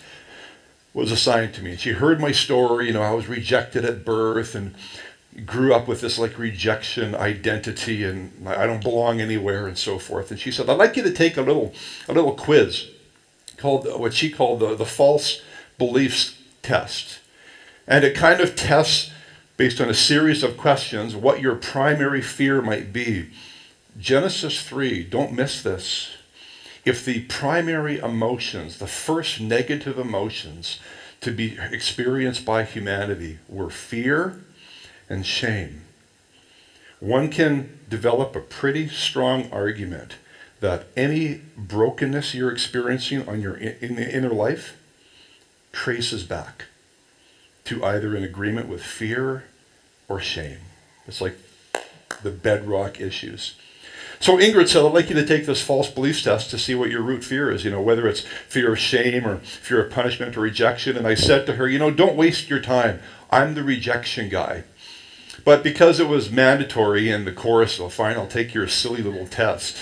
was 0.92 1.10
assigned 1.10 1.54
to 1.54 1.62
me. 1.62 1.70
And 1.70 1.80
she 1.80 1.92
heard 1.92 2.20
my 2.20 2.32
story, 2.32 2.88
you 2.88 2.92
know, 2.92 3.02
I 3.02 3.12
was 3.12 3.28
rejected 3.28 3.86
at 3.86 4.04
birth 4.04 4.54
and 4.54 4.74
grew 5.46 5.72
up 5.72 5.88
with 5.88 6.02
this 6.02 6.18
like 6.18 6.38
rejection 6.38 7.14
identity 7.14 8.04
and 8.04 8.46
I 8.46 8.66
don't 8.66 8.82
belong 8.82 9.20
anywhere 9.20 9.66
and 9.66 9.78
so 9.78 9.98
forth. 9.98 10.30
And 10.30 10.40
she 10.40 10.50
said, 10.50 10.68
I'd 10.68 10.76
like 10.76 10.96
you 10.96 11.02
to 11.04 11.12
take 11.12 11.36
a 11.36 11.42
little 11.42 11.72
a 12.08 12.12
little 12.12 12.34
quiz 12.34 12.90
called 13.58 13.86
what 13.98 14.14
she 14.14 14.30
called 14.30 14.60
the, 14.60 14.74
the 14.74 14.86
false 14.86 15.42
beliefs 15.76 16.38
test. 16.62 17.18
And 17.86 18.04
it 18.04 18.14
kind 18.14 18.40
of 18.40 18.54
tests, 18.54 19.10
based 19.56 19.80
on 19.80 19.88
a 19.88 19.94
series 19.94 20.42
of 20.42 20.56
questions, 20.56 21.16
what 21.16 21.40
your 21.40 21.56
primary 21.56 22.22
fear 22.22 22.62
might 22.62 22.92
be. 22.92 23.30
Genesis 23.98 24.62
3, 24.62 25.04
don't 25.04 25.32
miss 25.32 25.62
this. 25.62 26.10
If 26.84 27.04
the 27.04 27.22
primary 27.24 27.98
emotions, 27.98 28.78
the 28.78 28.86
first 28.86 29.40
negative 29.40 29.98
emotions 29.98 30.78
to 31.20 31.32
be 31.32 31.58
experienced 31.58 32.44
by 32.44 32.64
humanity 32.64 33.38
were 33.48 33.70
fear 33.70 34.40
and 35.08 35.26
shame, 35.26 35.82
one 37.00 37.30
can 37.30 37.78
develop 37.88 38.36
a 38.36 38.40
pretty 38.40 38.88
strong 38.88 39.50
argument 39.50 40.14
that 40.60 40.86
any 40.96 41.42
brokenness 41.56 42.34
you're 42.34 42.50
experiencing 42.50 43.28
on 43.28 43.40
your 43.40 43.54
in 43.56 43.96
the 43.96 44.14
inner 44.14 44.30
life 44.30 44.76
traces 45.72 46.24
back 46.24 46.64
to 47.64 47.84
either 47.84 48.16
an 48.16 48.24
agreement 48.24 48.68
with 48.68 48.82
fear 48.82 49.44
or 50.08 50.20
shame. 50.20 50.58
It's 51.06 51.20
like 51.20 51.38
the 52.22 52.30
bedrock 52.30 53.00
issues. 53.00 53.56
So 54.20 54.36
Ingrid 54.36 54.68
said, 54.68 54.84
I'd 54.84 54.92
like 54.92 55.08
you 55.10 55.14
to 55.14 55.26
take 55.26 55.46
this 55.46 55.62
false 55.62 55.88
beliefs 55.88 56.22
test 56.22 56.50
to 56.50 56.58
see 56.58 56.74
what 56.74 56.90
your 56.90 57.02
root 57.02 57.22
fear 57.22 57.52
is, 57.52 57.64
you 57.64 57.70
know, 57.70 57.80
whether 57.80 58.08
it's 58.08 58.22
fear 58.22 58.72
of 58.72 58.78
shame 58.78 59.24
or 59.24 59.38
fear 59.38 59.84
of 59.84 59.92
punishment 59.92 60.36
or 60.36 60.40
rejection. 60.40 60.96
And 60.96 61.06
I 61.06 61.14
said 61.14 61.46
to 61.46 61.54
her, 61.54 61.68
you 61.68 61.78
know, 61.78 61.92
don't 61.92 62.16
waste 62.16 62.50
your 62.50 62.58
time. 62.58 63.00
I'm 63.30 63.54
the 63.54 63.62
rejection 63.62 64.28
guy. 64.28 64.64
But 65.44 65.62
because 65.62 66.00
it 66.00 66.08
was 66.08 66.32
mandatory 66.32 67.10
in 67.10 67.24
the 67.26 67.32
chorus, 67.32 67.78
well, 67.78 67.90
fine, 67.90 68.16
I'll 68.16 68.26
take 68.26 68.54
your 68.54 68.66
silly 68.66 69.02
little 69.02 69.26
test. 69.26 69.76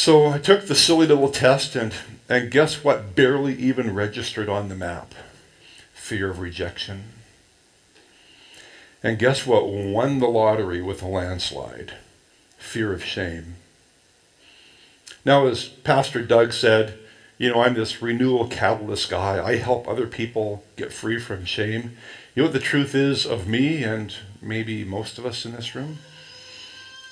So 0.00 0.28
I 0.28 0.38
took 0.38 0.66
the 0.66 0.74
silly 0.74 1.06
little 1.06 1.28
test, 1.28 1.76
and, 1.76 1.92
and 2.26 2.50
guess 2.50 2.82
what 2.82 3.14
barely 3.14 3.54
even 3.56 3.94
registered 3.94 4.48
on 4.48 4.70
the 4.70 4.74
map? 4.74 5.14
Fear 5.92 6.30
of 6.30 6.40
rejection. 6.40 7.04
And 9.02 9.18
guess 9.18 9.46
what 9.46 9.68
won 9.68 10.18
the 10.18 10.26
lottery 10.26 10.80
with 10.80 11.02
a 11.02 11.06
landslide? 11.06 11.92
Fear 12.56 12.94
of 12.94 13.04
shame. 13.04 13.56
Now, 15.26 15.46
as 15.46 15.68
Pastor 15.68 16.22
Doug 16.22 16.54
said, 16.54 16.98
you 17.36 17.50
know, 17.50 17.60
I'm 17.60 17.74
this 17.74 18.00
renewal 18.00 18.48
catalyst 18.48 19.10
guy. 19.10 19.46
I 19.46 19.56
help 19.56 19.86
other 19.86 20.06
people 20.06 20.64
get 20.76 20.94
free 20.94 21.20
from 21.20 21.44
shame. 21.44 21.98
You 22.34 22.42
know 22.42 22.44
what 22.44 22.54
the 22.54 22.58
truth 22.58 22.94
is 22.94 23.26
of 23.26 23.46
me 23.46 23.84
and 23.84 24.14
maybe 24.40 24.82
most 24.82 25.18
of 25.18 25.26
us 25.26 25.44
in 25.44 25.52
this 25.52 25.74
room? 25.74 25.98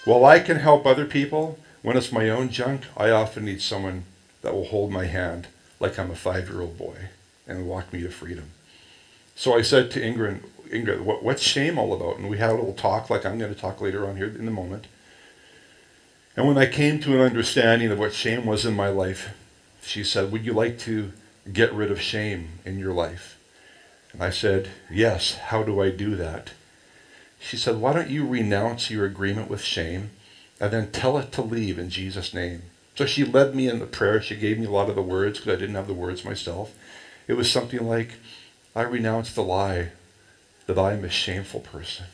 While 0.06 0.24
I 0.24 0.40
can 0.40 0.60
help 0.60 0.86
other 0.86 1.04
people, 1.04 1.58
when 1.82 1.96
it's 1.96 2.12
my 2.12 2.28
own 2.28 2.50
junk, 2.50 2.82
I 2.96 3.10
often 3.10 3.44
need 3.44 3.62
someone 3.62 4.04
that 4.42 4.54
will 4.54 4.66
hold 4.66 4.90
my 4.90 5.06
hand 5.06 5.48
like 5.80 5.98
I'm 5.98 6.10
a 6.10 6.16
five 6.16 6.48
year 6.48 6.60
old 6.60 6.78
boy 6.78 6.96
and 7.46 7.66
walk 7.66 7.92
me 7.92 8.00
to 8.02 8.10
freedom. 8.10 8.50
So 9.34 9.56
I 9.56 9.62
said 9.62 9.90
to 9.92 10.00
Ingrid, 10.00 10.40
Ingrid, 10.70 11.00
what, 11.00 11.22
what's 11.22 11.42
shame 11.42 11.78
all 11.78 11.92
about? 11.92 12.18
And 12.18 12.28
we 12.28 12.38
had 12.38 12.50
a 12.50 12.54
little 12.54 12.74
talk, 12.74 13.08
like 13.08 13.24
I'm 13.24 13.38
going 13.38 13.54
to 13.54 13.60
talk 13.60 13.80
later 13.80 14.06
on 14.06 14.16
here 14.16 14.26
in 14.26 14.44
the 14.44 14.50
moment. 14.50 14.86
And 16.36 16.46
when 16.46 16.58
I 16.58 16.66
came 16.66 17.00
to 17.00 17.14
an 17.14 17.20
understanding 17.20 17.90
of 17.90 17.98
what 17.98 18.12
shame 18.12 18.46
was 18.46 18.64
in 18.64 18.74
my 18.74 18.88
life, 18.88 19.30
she 19.82 20.04
said, 20.04 20.30
Would 20.30 20.44
you 20.44 20.52
like 20.52 20.78
to 20.80 21.12
get 21.52 21.72
rid 21.72 21.90
of 21.90 22.00
shame 22.00 22.58
in 22.64 22.78
your 22.78 22.92
life? 22.92 23.38
And 24.12 24.22
I 24.22 24.30
said, 24.30 24.68
Yes, 24.90 25.34
how 25.34 25.62
do 25.62 25.80
I 25.80 25.90
do 25.90 26.14
that? 26.16 26.50
She 27.40 27.56
said, 27.56 27.76
Why 27.76 27.92
don't 27.92 28.10
you 28.10 28.26
renounce 28.26 28.90
your 28.90 29.04
agreement 29.04 29.48
with 29.48 29.62
shame 29.62 30.10
and 30.60 30.72
then 30.72 30.90
tell 30.90 31.18
it 31.18 31.32
to 31.32 31.42
leave 31.42 31.78
in 31.78 31.90
Jesus' 31.90 32.34
name. 32.34 32.62
So 32.94 33.06
she 33.06 33.24
led 33.24 33.54
me 33.54 33.68
in 33.68 33.78
the 33.78 33.86
prayer. 33.86 34.20
She 34.20 34.34
gave 34.36 34.58
me 34.58 34.66
a 34.66 34.70
lot 34.70 34.88
of 34.88 34.96
the 34.96 35.02
words 35.02 35.38
because 35.38 35.54
I 35.54 35.60
didn't 35.60 35.76
have 35.76 35.86
the 35.86 35.94
words 35.94 36.24
myself. 36.24 36.74
It 37.28 37.34
was 37.34 37.50
something 37.50 37.86
like, 37.86 38.14
I 38.74 38.82
renounce 38.82 39.32
the 39.32 39.42
lie 39.42 39.90
that 40.66 40.78
I 40.78 40.94
am 40.94 41.04
a 41.04 41.08
shameful 41.08 41.60
person. 41.60 42.06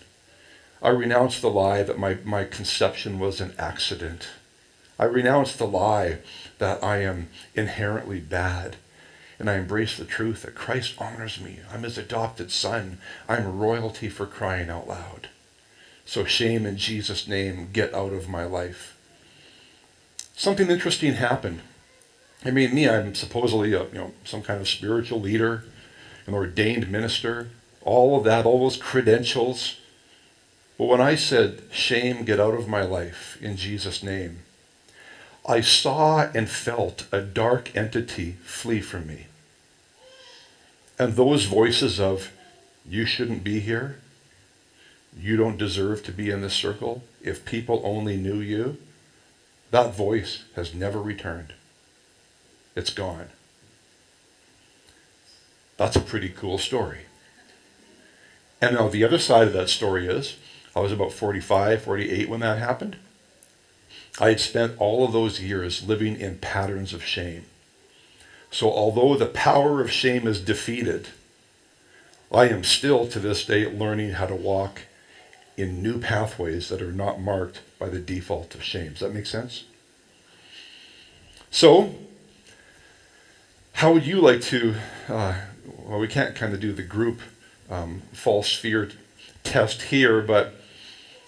I 0.83 0.91
renounce 0.91 1.41
the 1.41 1.49
lie 1.49 1.83
that 1.83 1.99
my, 1.99 2.19
my 2.25 2.45
conception 2.45 3.19
was 3.19 3.41
an 3.41 3.55
accident. 3.59 4.29
I 4.99 5.05
renounce 5.05 5.57
the 5.57 5.67
lie 5.67 6.19
that 6.59 6.85
I 6.85 6.99
am 6.99 7.29
inherently 7.55 8.21
bad. 8.21 8.77
and 9.39 9.51
I 9.51 9.55
embrace 9.57 9.97
the 9.97 10.05
truth 10.05 10.43
that 10.43 10.55
Christ 10.55 10.95
honors 10.99 11.41
me. 11.41 11.59
I'm 11.73 11.83
his 11.83 11.99
adopted 11.99 12.51
son. 12.53 12.99
I'm 13.29 13.59
royalty 13.59 14.09
for 14.09 14.27
crying 14.27 14.71
out 14.71 14.89
loud. 14.89 15.29
So 16.05 16.25
shame 16.25 16.67
in 16.67 16.77
Jesus' 16.77 17.27
name, 17.27 17.71
get 17.73 17.95
out 17.95 18.13
of 18.13 18.29
my 18.29 18.45
life. 18.45 18.97
Something 20.37 20.71
interesting 20.71 21.15
happened. 21.15 21.61
I 22.45 22.51
mean, 22.51 22.75
me, 22.75 22.89
I'm 22.89 23.15
supposedly 23.15 23.73
a, 23.73 23.85
you 23.85 23.95
know, 23.95 24.13
some 24.25 24.43
kind 24.43 24.61
of 24.61 24.69
spiritual 24.69 25.21
leader, 25.21 25.65
an 26.27 26.35
ordained 26.35 26.91
minister, 26.91 27.51
all 27.83 28.17
of 28.19 28.25
that, 28.25 28.45
all 28.45 28.61
those 28.61 28.77
credentials. 28.77 29.79
But 30.77 30.87
when 30.87 31.01
I 31.01 31.15
said, 31.15 31.63
shame, 31.71 32.25
get 32.25 32.41
out 32.41 32.55
of 32.55 32.69
my 32.69 32.83
life 32.83 33.39
in 33.41 33.57
Jesus' 33.57 34.03
name, 34.03 34.41
I 35.47 35.61
saw 35.61 36.31
and 36.35 36.49
felt 36.49 37.07
a 37.13 37.21
dark 37.21 37.75
entity 37.77 38.33
flee 38.43 38.81
from 38.81 39.07
me. 39.07 39.27
And 40.99 41.15
those 41.15 41.45
voices 41.45 42.01
of, 42.01 42.31
you 42.89 43.07
shouldn't 43.07 43.45
be 43.45 43.61
here, 43.61 44.01
you 45.19 45.37
don't 45.37 45.57
deserve 45.57 46.03
to 46.05 46.13
be 46.13 46.31
in 46.31 46.41
this 46.41 46.55
circle, 46.55 47.03
if 47.23 47.45
people 47.45 47.81
only 47.85 48.17
knew 48.17 48.41
you, 48.41 48.79
that 49.71 49.95
voice 49.95 50.45
has 50.57 50.75
never 50.75 51.01
returned. 51.01 51.53
It's 52.77 52.91
gone. 52.91 53.29
That's 55.77 55.97
a 55.97 56.01
pretty 56.01 56.29
cool 56.29 56.59
story. 56.59 57.01
And 58.61 58.77
now 58.77 58.89
the 58.89 59.05
other 59.05 59.19
side 59.19 59.49
of 59.49 59.53
that 59.53 59.69
story 59.69 60.07
is, 60.07 60.37
I 60.75 60.81
was 60.81 60.93
about 60.93 61.13
45, 61.13 61.83
48 61.83 62.29
when 62.29 62.41
that 62.41 62.59
happened. 62.59 62.97
I 64.21 64.29
had 64.29 64.41
spent 64.41 64.79
all 64.79 65.05
of 65.05 65.13
those 65.13 65.41
years 65.41 65.87
living 65.87 66.17
in 66.21 66.39
patterns 66.39 66.93
of 66.93 67.05
shame. 67.05 67.47
So 68.51 68.71
although 68.71 69.17
the 69.17 69.27
power 69.27 69.81
of 69.81 69.91
shame 69.91 70.29
is 70.29 70.41
defeated, 70.41 71.09
I 72.33 72.49
am 72.49 72.63
still 72.63 73.09
to 73.09 73.19
this 73.19 73.45
day 73.45 73.67
learning 73.67 74.13
how 74.13 74.27
to 74.27 74.35
walk 74.35 74.83
in 75.57 75.83
new 75.83 76.01
pathways 76.01 76.69
that 76.69 76.83
are 76.83 76.93
not 76.93 77.21
marked 77.21 77.61
by 77.79 77.89
the 77.89 77.99
default 77.99 78.55
of 78.55 78.63
shame. 78.63 78.91
Does 78.91 79.01
that 79.01 79.15
make 79.15 79.27
sense? 79.27 79.65
So, 81.51 81.95
how 83.75 83.93
would 83.93 84.07
you 84.07 84.21
like 84.21 84.41
to? 84.43 84.75
Uh, 85.09 85.35
well, 85.87 85.99
we 85.99 86.09
can't 86.09 86.35
kind 86.35 86.53
of 86.53 86.61
do 86.61 86.73
the 86.73 86.83
group 86.83 87.21
um, 87.71 88.03
false 88.13 88.55
fear 88.55 88.91
test 89.45 89.83
here, 89.83 90.21
but 90.21 90.55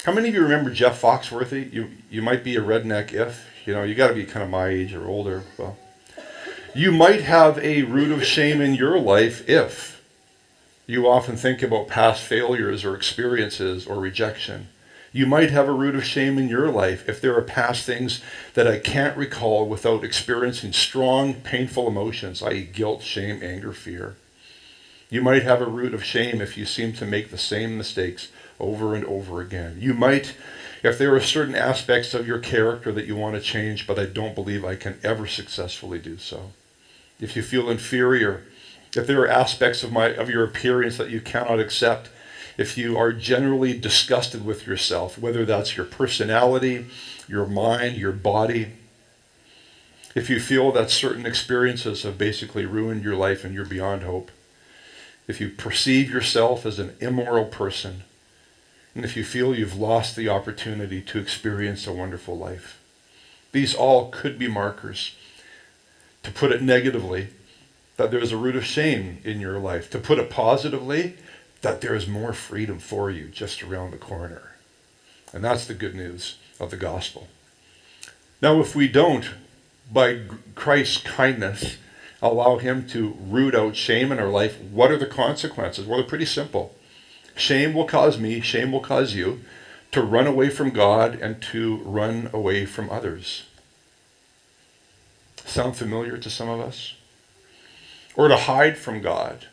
how 0.04 0.12
many 0.12 0.28
of 0.28 0.34
you 0.34 0.42
remember 0.42 0.70
Jeff 0.70 1.00
Foxworthy? 1.00 1.72
You 1.72 1.90
you 2.10 2.22
might 2.22 2.44
be 2.44 2.56
a 2.56 2.60
redneck 2.60 3.12
if 3.12 3.44
you 3.64 3.74
know 3.74 3.82
you 3.82 3.94
got 3.94 4.08
to 4.08 4.14
be 4.14 4.24
kind 4.24 4.42
of 4.42 4.50
my 4.50 4.68
age 4.68 4.94
or 4.94 5.06
older. 5.06 5.42
Well, 5.58 5.76
you 6.74 6.92
might 6.92 7.22
have 7.22 7.58
a 7.58 7.82
root 7.82 8.10
of 8.10 8.24
shame 8.24 8.60
in 8.60 8.74
your 8.74 8.98
life 8.98 9.48
if 9.48 9.95
you 10.86 11.08
often 11.08 11.36
think 11.36 11.62
about 11.62 11.88
past 11.88 12.22
failures 12.22 12.84
or 12.84 12.94
experiences 12.94 13.86
or 13.86 13.96
rejection. 13.96 14.68
You 15.12 15.26
might 15.26 15.50
have 15.50 15.68
a 15.68 15.72
root 15.72 15.94
of 15.94 16.04
shame 16.04 16.38
in 16.38 16.48
your 16.48 16.70
life 16.70 17.08
if 17.08 17.20
there 17.20 17.34
are 17.36 17.42
past 17.42 17.84
things 17.84 18.20
that 18.54 18.66
I 18.66 18.78
can't 18.78 19.16
recall 19.16 19.66
without 19.66 20.04
experiencing 20.04 20.72
strong, 20.72 21.34
painful 21.34 21.88
emotions, 21.88 22.42
i.e., 22.42 22.62
guilt, 22.62 23.02
shame, 23.02 23.40
anger, 23.42 23.72
fear. 23.72 24.16
You 25.08 25.22
might 25.22 25.42
have 25.42 25.60
a 25.60 25.66
root 25.66 25.94
of 25.94 26.04
shame 26.04 26.40
if 26.40 26.58
you 26.58 26.66
seem 26.66 26.92
to 26.94 27.06
make 27.06 27.30
the 27.30 27.38
same 27.38 27.78
mistakes 27.78 28.28
over 28.60 28.94
and 28.94 29.04
over 29.06 29.40
again. 29.40 29.78
You 29.80 29.94
might, 29.94 30.34
if 30.82 30.98
there 30.98 31.14
are 31.14 31.20
certain 31.20 31.54
aspects 31.54 32.12
of 32.12 32.26
your 32.26 32.38
character 32.38 32.92
that 32.92 33.06
you 33.06 33.16
want 33.16 33.36
to 33.36 33.40
change, 33.40 33.86
but 33.86 33.98
I 33.98 34.06
don't 34.06 34.34
believe 34.34 34.64
I 34.64 34.76
can 34.76 34.98
ever 35.02 35.26
successfully 35.26 35.98
do 35.98 36.18
so. 36.18 36.52
If 37.20 37.36
you 37.36 37.42
feel 37.42 37.70
inferior, 37.70 38.42
if 38.96 39.06
there 39.06 39.20
are 39.22 39.28
aspects 39.28 39.82
of, 39.82 39.92
my, 39.92 40.06
of 40.14 40.30
your 40.30 40.44
appearance 40.44 40.96
that 40.96 41.10
you 41.10 41.20
cannot 41.20 41.60
accept, 41.60 42.08
if 42.56 42.78
you 42.78 42.96
are 42.96 43.12
generally 43.12 43.78
disgusted 43.78 44.44
with 44.44 44.66
yourself, 44.66 45.18
whether 45.18 45.44
that's 45.44 45.76
your 45.76 45.86
personality, 45.86 46.86
your 47.28 47.46
mind, 47.46 47.96
your 47.96 48.12
body, 48.12 48.72
if 50.14 50.30
you 50.30 50.40
feel 50.40 50.72
that 50.72 50.90
certain 50.90 51.26
experiences 51.26 52.02
have 52.02 52.16
basically 52.16 52.64
ruined 52.64 53.04
your 53.04 53.16
life 53.16 53.44
and 53.44 53.54
you're 53.54 53.66
beyond 53.66 54.02
hope, 54.02 54.30
if 55.28 55.40
you 55.40 55.50
perceive 55.50 56.10
yourself 56.10 56.64
as 56.64 56.78
an 56.78 56.96
immoral 57.00 57.44
person, 57.44 58.04
and 58.94 59.04
if 59.04 59.14
you 59.14 59.24
feel 59.24 59.54
you've 59.54 59.76
lost 59.76 60.16
the 60.16 60.28
opportunity 60.28 61.02
to 61.02 61.18
experience 61.18 61.86
a 61.86 61.92
wonderful 61.92 62.38
life, 62.38 62.80
these 63.52 63.74
all 63.74 64.08
could 64.08 64.38
be 64.38 64.48
markers. 64.48 65.14
To 66.22 66.30
put 66.30 66.50
it 66.50 66.62
negatively, 66.62 67.28
that 67.96 68.10
there's 68.10 68.32
a 68.32 68.36
root 68.36 68.56
of 68.56 68.64
shame 68.64 69.18
in 69.24 69.40
your 69.40 69.58
life. 69.58 69.90
To 69.90 69.98
put 69.98 70.18
it 70.18 70.30
positively, 70.30 71.16
that 71.62 71.80
there 71.80 71.94
is 71.94 72.06
more 72.06 72.32
freedom 72.32 72.78
for 72.78 73.10
you 73.10 73.28
just 73.28 73.62
around 73.62 73.90
the 73.90 73.96
corner. 73.96 74.52
And 75.32 75.42
that's 75.42 75.66
the 75.66 75.74
good 75.74 75.94
news 75.94 76.36
of 76.60 76.70
the 76.70 76.76
gospel. 76.76 77.28
Now, 78.42 78.60
if 78.60 78.76
we 78.76 78.88
don't, 78.88 79.30
by 79.90 80.20
Christ's 80.54 80.98
kindness, 80.98 81.78
allow 82.20 82.58
Him 82.58 82.86
to 82.88 83.16
root 83.20 83.54
out 83.54 83.76
shame 83.76 84.12
in 84.12 84.18
our 84.18 84.28
life, 84.28 84.60
what 84.60 84.90
are 84.90 84.98
the 84.98 85.06
consequences? 85.06 85.86
Well, 85.86 85.98
they're 85.98 86.08
pretty 86.08 86.26
simple. 86.26 86.74
Shame 87.34 87.74
will 87.74 87.86
cause 87.86 88.18
me, 88.18 88.40
shame 88.40 88.72
will 88.72 88.80
cause 88.80 89.14
you 89.14 89.40
to 89.92 90.02
run 90.02 90.26
away 90.26 90.50
from 90.50 90.70
God 90.70 91.14
and 91.14 91.40
to 91.42 91.76
run 91.78 92.30
away 92.32 92.66
from 92.66 92.90
others. 92.90 93.44
Sound 95.44 95.76
familiar 95.76 96.18
to 96.18 96.28
some 96.28 96.48
of 96.48 96.60
us? 96.60 96.95
Or 98.16 98.28
to 98.28 98.36
hide 98.36 98.78
from 98.78 99.00
God 99.00 99.46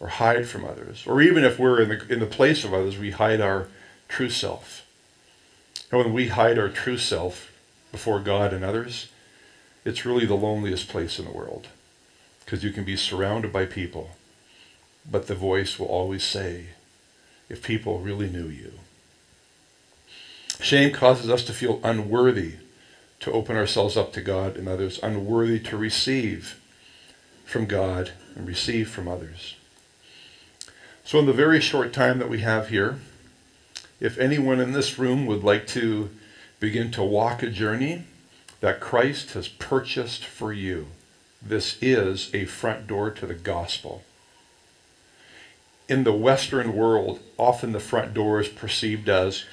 or 0.00 0.08
hide 0.08 0.48
from 0.48 0.64
others. 0.64 1.04
Or 1.06 1.22
even 1.22 1.44
if 1.44 1.58
we're 1.58 1.80
in 1.80 1.88
the, 1.88 2.12
in 2.12 2.18
the 2.18 2.26
place 2.26 2.64
of 2.64 2.74
others, 2.74 2.98
we 2.98 3.12
hide 3.12 3.40
our 3.40 3.68
true 4.08 4.30
self. 4.30 4.84
And 5.90 6.00
when 6.00 6.12
we 6.12 6.28
hide 6.28 6.58
our 6.58 6.68
true 6.68 6.98
self 6.98 7.52
before 7.92 8.18
God 8.18 8.52
and 8.52 8.64
others, 8.64 9.08
it's 9.84 10.04
really 10.04 10.26
the 10.26 10.34
loneliest 10.34 10.88
place 10.88 11.18
in 11.18 11.24
the 11.24 11.30
world. 11.30 11.68
Because 12.44 12.64
you 12.64 12.72
can 12.72 12.84
be 12.84 12.96
surrounded 12.96 13.52
by 13.52 13.66
people, 13.66 14.10
but 15.08 15.28
the 15.28 15.34
voice 15.34 15.78
will 15.78 15.86
always 15.86 16.24
say, 16.24 16.66
if 17.48 17.62
people 17.62 18.00
really 18.00 18.28
knew 18.28 18.46
you. 18.46 18.72
Shame 20.60 20.92
causes 20.92 21.30
us 21.30 21.44
to 21.44 21.52
feel 21.52 21.80
unworthy 21.84 22.54
to 23.20 23.30
open 23.30 23.56
ourselves 23.56 23.96
up 23.96 24.12
to 24.14 24.20
God 24.20 24.56
and 24.56 24.68
others, 24.68 24.98
unworthy 25.02 25.60
to 25.60 25.76
receive 25.76 26.60
from 27.44 27.66
God 27.66 28.12
and 28.34 28.46
receive 28.46 28.88
from 28.90 29.08
others. 29.08 29.56
So, 31.04 31.18
in 31.18 31.26
the 31.26 31.32
very 31.32 31.60
short 31.60 31.92
time 31.92 32.18
that 32.18 32.30
we 32.30 32.40
have 32.40 32.68
here, 32.68 32.98
if 34.00 34.18
anyone 34.18 34.60
in 34.60 34.72
this 34.72 34.98
room 34.98 35.26
would 35.26 35.44
like 35.44 35.66
to 35.68 36.10
begin 36.60 36.90
to 36.92 37.02
walk 37.02 37.42
a 37.42 37.50
journey 37.50 38.04
that 38.60 38.80
Christ 38.80 39.32
has 39.32 39.48
purchased 39.48 40.24
for 40.24 40.52
you, 40.52 40.86
this 41.40 41.76
is 41.82 42.30
a 42.32 42.44
front 42.44 42.86
door 42.86 43.10
to 43.10 43.26
the 43.26 43.34
gospel. 43.34 44.04
In 45.88 46.04
the 46.04 46.12
Western 46.12 46.74
world, 46.74 47.20
often 47.36 47.72
the 47.72 47.80
front 47.80 48.14
door 48.14 48.40
is 48.40 48.48
perceived 48.48 49.08
as 49.08 49.44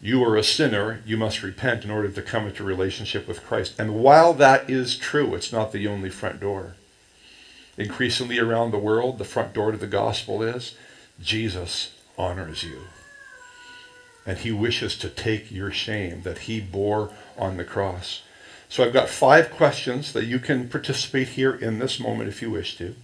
you 0.00 0.22
are 0.22 0.36
a 0.36 0.44
sinner, 0.44 1.02
you 1.06 1.16
must 1.16 1.42
repent 1.42 1.84
in 1.84 1.90
order 1.90 2.10
to 2.10 2.22
come 2.22 2.46
into 2.46 2.62
relationship 2.62 3.26
with 3.26 3.44
Christ. 3.44 3.74
And 3.78 3.94
while 3.94 4.34
that 4.34 4.68
is 4.68 4.96
true, 4.96 5.34
it's 5.34 5.52
not 5.52 5.72
the 5.72 5.86
only 5.86 6.10
front 6.10 6.38
door 6.38 6.76
increasingly 7.76 8.38
around 8.38 8.70
the 8.70 8.78
world, 8.78 9.18
the 9.18 9.24
front 9.24 9.52
door 9.52 9.72
to 9.72 9.78
the 9.78 9.86
gospel 9.86 10.42
is 10.42 10.74
Jesus 11.20 11.92
honors 12.18 12.62
you. 12.62 12.82
And 14.24 14.38
he 14.38 14.50
wishes 14.50 14.96
to 14.98 15.08
take 15.08 15.50
your 15.50 15.70
shame 15.70 16.22
that 16.22 16.38
he 16.38 16.60
bore 16.60 17.10
on 17.38 17.56
the 17.56 17.64
cross. 17.64 18.22
So 18.68 18.84
I've 18.84 18.92
got 18.92 19.08
five 19.08 19.50
questions 19.50 20.12
that 20.12 20.24
you 20.24 20.38
can 20.38 20.68
participate 20.68 21.28
here 21.28 21.54
in 21.54 21.78
this 21.78 22.00
moment 22.00 22.28
if 22.28 22.42
you 22.42 22.50
wish 22.50 22.76
to. 22.78 22.96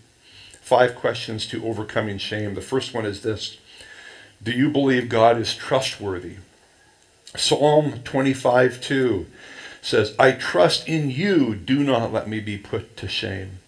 Five 0.61 0.95
questions 0.95 1.47
to 1.47 1.67
overcoming 1.67 2.19
shame. 2.19 2.55
The 2.55 2.61
first 2.61 2.93
one 2.95 3.07
is 3.07 3.23
this 3.23 3.59
Do 4.43 4.53
you 4.53 4.69
believe 4.69 5.09
God 5.09 5.39
is 5.39 5.55
trustworthy? 5.55 6.37
Psalm 7.37 8.01
25 8.05 8.81
2 8.81 9.27
says, 9.81 10.15
I 10.19 10.33
trust 10.33 10.89
in 10.89 11.11
you, 11.11 11.55
do 11.55 11.83
not 11.83 12.13
let 12.13 12.29
me 12.29 12.41
be 12.41 12.59
put 12.59 12.97
to 12.99 13.09
shame. 13.09 13.59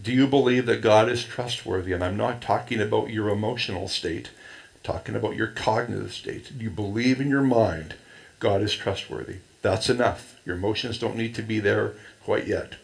Do 0.00 0.12
you 0.12 0.26
believe 0.26 0.66
that 0.66 0.80
God 0.80 1.08
is 1.08 1.24
trustworthy? 1.24 1.92
And 1.92 2.02
I'm 2.02 2.16
not 2.16 2.40
talking 2.40 2.80
about 2.80 3.10
your 3.10 3.28
emotional 3.28 3.88
state, 3.88 4.30
I'm 4.74 4.80
talking 4.82 5.14
about 5.14 5.36
your 5.36 5.46
cognitive 5.46 6.12
state. 6.12 6.58
Do 6.58 6.64
you 6.64 6.70
believe 6.70 7.20
in 7.20 7.28
your 7.28 7.42
mind 7.42 7.94
God 8.40 8.60
is 8.62 8.74
trustworthy? 8.74 9.36
That's 9.62 9.88
enough. 9.88 10.38
Your 10.44 10.56
emotions 10.56 10.98
don't 10.98 11.16
need 11.16 11.34
to 11.36 11.42
be 11.42 11.60
there 11.60 11.94
quite 12.24 12.46
yet. 12.46 12.74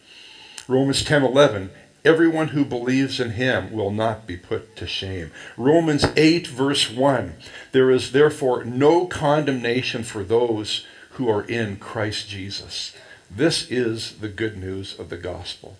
Romans 0.67 1.03
10:11 1.03 1.69
Everyone 2.03 2.47
who 2.47 2.65
believes 2.65 3.19
in 3.19 3.31
him 3.31 3.71
will 3.71 3.91
not 3.91 4.25
be 4.25 4.35
put 4.35 4.75
to 4.77 4.87
shame. 4.87 5.31
Romans 5.55 6.03
8 6.15 6.47
verse 6.47 6.89
1 6.89 7.35
There 7.73 7.91
is 7.91 8.11
therefore 8.11 8.63
no 8.63 9.05
condemnation 9.05 10.03
for 10.03 10.23
those 10.23 10.87
who 11.11 11.29
are 11.29 11.43
in 11.43 11.75
Christ 11.75 12.27
Jesus. 12.27 12.95
This 13.29 13.69
is 13.69 14.17
the 14.17 14.29
good 14.29 14.57
news 14.57 14.97
of 14.97 15.09
the 15.09 15.17
gospel. 15.17 15.77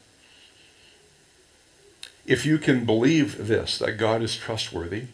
If 2.26 2.46
you 2.46 2.58
can 2.58 2.86
believe 2.86 3.48
this, 3.48 3.78
that 3.80 3.94
God 3.94 4.22
is 4.22 4.36
trustworthy, 4.38 5.06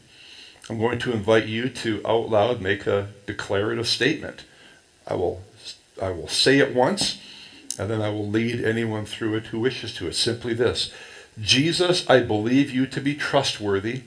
I'm 0.69 0.79
going 0.79 0.99
to 0.99 1.13
invite 1.13 1.45
you 1.45 1.69
to 1.69 2.01
out 2.05 2.29
loud 2.29 2.61
make 2.61 2.85
a 2.85 3.09
declarative 3.25 3.87
statement. 3.87 4.43
I 5.07 5.15
will, 5.15 5.43
I 6.01 6.09
will 6.09 6.27
say 6.27 6.59
it 6.59 6.75
once, 6.75 7.21
and 7.79 7.89
then 7.89 8.01
I 8.01 8.09
will 8.09 8.27
lead 8.27 8.63
anyone 8.63 9.05
through 9.05 9.35
it 9.35 9.47
who 9.47 9.59
wishes 9.59 9.93
to. 9.95 10.07
It's 10.07 10.17
simply 10.17 10.53
this 10.53 10.91
Jesus, 11.39 12.09
I 12.09 12.21
believe 12.21 12.71
you 12.71 12.85
to 12.87 12.99
be 12.99 13.15
trustworthy, 13.15 14.03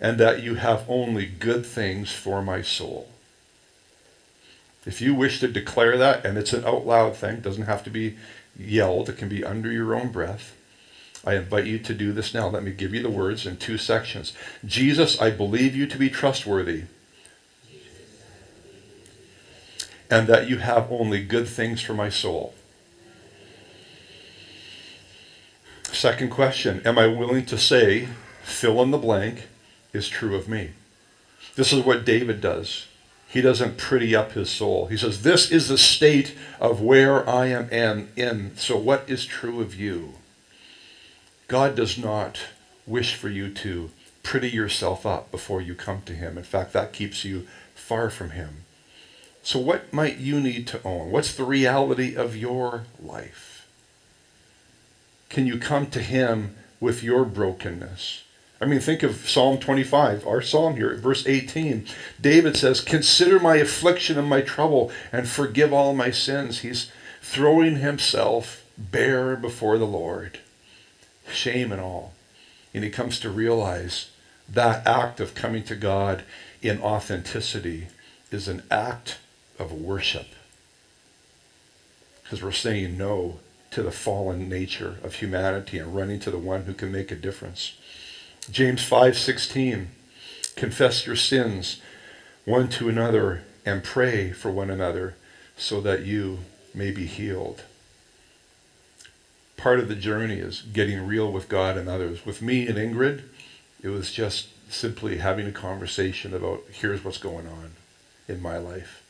and 0.00 0.18
that 0.18 0.42
you 0.42 0.56
have 0.56 0.84
only 0.88 1.26
good 1.26 1.64
things 1.64 2.12
for 2.12 2.42
my 2.42 2.60
soul. 2.60 3.08
If 4.84 5.00
you 5.00 5.14
wish 5.14 5.38
to 5.40 5.48
declare 5.48 5.96
that, 5.96 6.26
and 6.26 6.36
it's 6.36 6.52
an 6.52 6.64
out 6.64 6.84
loud 6.84 7.16
thing, 7.16 7.40
doesn't 7.40 7.66
have 7.66 7.84
to 7.84 7.90
be 7.90 8.16
yelled, 8.58 9.08
it 9.08 9.16
can 9.16 9.28
be 9.28 9.44
under 9.44 9.70
your 9.70 9.94
own 9.94 10.10
breath. 10.10 10.56
I 11.24 11.36
invite 11.36 11.66
you 11.66 11.78
to 11.78 11.94
do 11.94 12.12
this 12.12 12.34
now. 12.34 12.48
Let 12.48 12.64
me 12.64 12.72
give 12.72 12.94
you 12.94 13.02
the 13.02 13.10
words 13.10 13.46
in 13.46 13.56
two 13.56 13.78
sections. 13.78 14.32
Jesus, 14.64 15.20
I 15.20 15.30
believe 15.30 15.76
you 15.76 15.86
to 15.86 15.98
be 15.98 16.10
trustworthy, 16.10 16.84
and 20.10 20.26
that 20.26 20.48
you 20.48 20.58
have 20.58 20.90
only 20.90 21.24
good 21.24 21.48
things 21.48 21.80
for 21.80 21.94
my 21.94 22.08
soul. 22.08 22.54
Second 25.84 26.30
question 26.30 26.82
Am 26.84 26.98
I 26.98 27.06
willing 27.06 27.46
to 27.46 27.58
say, 27.58 28.08
fill 28.42 28.82
in 28.82 28.90
the 28.90 28.98
blank, 28.98 29.48
is 29.92 30.08
true 30.08 30.34
of 30.34 30.48
me? 30.48 30.70
This 31.54 31.72
is 31.72 31.84
what 31.84 32.04
David 32.04 32.40
does. 32.40 32.86
He 33.28 33.40
doesn't 33.40 33.78
pretty 33.78 34.14
up 34.14 34.32
his 34.32 34.50
soul. 34.50 34.86
He 34.86 34.96
says, 34.96 35.22
This 35.22 35.50
is 35.50 35.68
the 35.68 35.78
state 35.78 36.36
of 36.60 36.82
where 36.82 37.28
I 37.28 37.46
am 37.46 38.08
in. 38.16 38.56
So, 38.56 38.76
what 38.76 39.08
is 39.08 39.24
true 39.24 39.60
of 39.60 39.74
you? 39.74 40.14
God 41.48 41.74
does 41.74 41.98
not 41.98 42.40
wish 42.86 43.14
for 43.14 43.28
you 43.28 43.52
to 43.52 43.90
pretty 44.22 44.50
yourself 44.50 45.04
up 45.04 45.30
before 45.30 45.60
you 45.60 45.74
come 45.74 46.02
to 46.02 46.12
Him. 46.12 46.38
In 46.38 46.44
fact, 46.44 46.72
that 46.72 46.92
keeps 46.92 47.24
you 47.24 47.46
far 47.74 48.10
from 48.10 48.30
Him. 48.30 48.64
So, 49.42 49.58
what 49.58 49.92
might 49.92 50.18
you 50.18 50.40
need 50.40 50.66
to 50.68 50.82
own? 50.84 51.10
What's 51.10 51.34
the 51.34 51.44
reality 51.44 52.14
of 52.14 52.36
your 52.36 52.84
life? 53.00 53.66
Can 55.28 55.46
you 55.46 55.58
come 55.58 55.86
to 55.88 56.00
Him 56.00 56.56
with 56.78 57.02
your 57.02 57.24
brokenness? 57.24 58.22
I 58.62 58.64
mean, 58.64 58.78
think 58.78 59.02
of 59.02 59.28
Psalm 59.28 59.58
25, 59.58 60.24
our 60.24 60.40
psalm 60.40 60.76
here, 60.76 60.94
verse 60.94 61.26
18. 61.26 61.84
David 62.20 62.56
says, 62.56 62.80
Consider 62.80 63.40
my 63.40 63.56
affliction 63.56 64.16
and 64.16 64.28
my 64.28 64.40
trouble 64.40 64.92
and 65.10 65.28
forgive 65.28 65.72
all 65.72 65.94
my 65.94 66.12
sins. 66.12 66.60
He's 66.60 66.92
throwing 67.20 67.78
himself 67.78 68.64
bare 68.78 69.34
before 69.34 69.78
the 69.78 69.86
Lord, 69.86 70.38
shame 71.30 71.72
and 71.72 71.80
all. 71.80 72.14
And 72.74 72.84
he 72.84 72.90
comes 72.90 73.20
to 73.20 73.30
realize 73.30 74.10
that 74.48 74.86
act 74.86 75.20
of 75.20 75.34
coming 75.34 75.62
to 75.64 75.76
God 75.76 76.24
in 76.60 76.80
authenticity 76.80 77.88
is 78.30 78.48
an 78.48 78.62
act 78.70 79.18
of 79.58 79.72
worship. 79.72 80.26
Because 82.22 82.42
we're 82.42 82.52
saying 82.52 82.96
no 82.96 83.40
to 83.72 83.82
the 83.82 83.90
fallen 83.90 84.48
nature 84.48 84.98
of 85.02 85.16
humanity 85.16 85.78
and 85.78 85.94
running 85.94 86.20
to 86.20 86.30
the 86.30 86.38
one 86.38 86.64
who 86.64 86.74
can 86.74 86.92
make 86.92 87.10
a 87.10 87.16
difference. 87.16 87.74
James 88.50 88.82
5:16 88.82 89.88
Confess 90.56 91.06
your 91.06 91.16
sins 91.16 91.80
one 92.44 92.68
to 92.68 92.88
another 92.88 93.44
and 93.64 93.82
pray 93.82 94.32
for 94.32 94.50
one 94.50 94.70
another 94.70 95.14
so 95.56 95.80
that 95.80 96.04
you 96.04 96.40
may 96.74 96.90
be 96.90 97.06
healed. 97.06 97.62
Part 99.62 99.78
of 99.78 99.86
the 99.86 99.94
journey 99.94 100.40
is 100.40 100.62
getting 100.62 101.06
real 101.06 101.30
with 101.30 101.48
God 101.48 101.76
and 101.76 101.88
others. 101.88 102.26
With 102.26 102.42
me 102.42 102.66
and 102.66 102.76
Ingrid, 102.76 103.22
it 103.80 103.90
was 103.90 104.10
just 104.10 104.48
simply 104.68 105.18
having 105.18 105.46
a 105.46 105.52
conversation 105.52 106.34
about 106.34 106.64
here's 106.72 107.04
what's 107.04 107.16
going 107.16 107.46
on 107.46 107.70
in 108.26 108.42
my 108.42 108.56
life. 108.56 109.04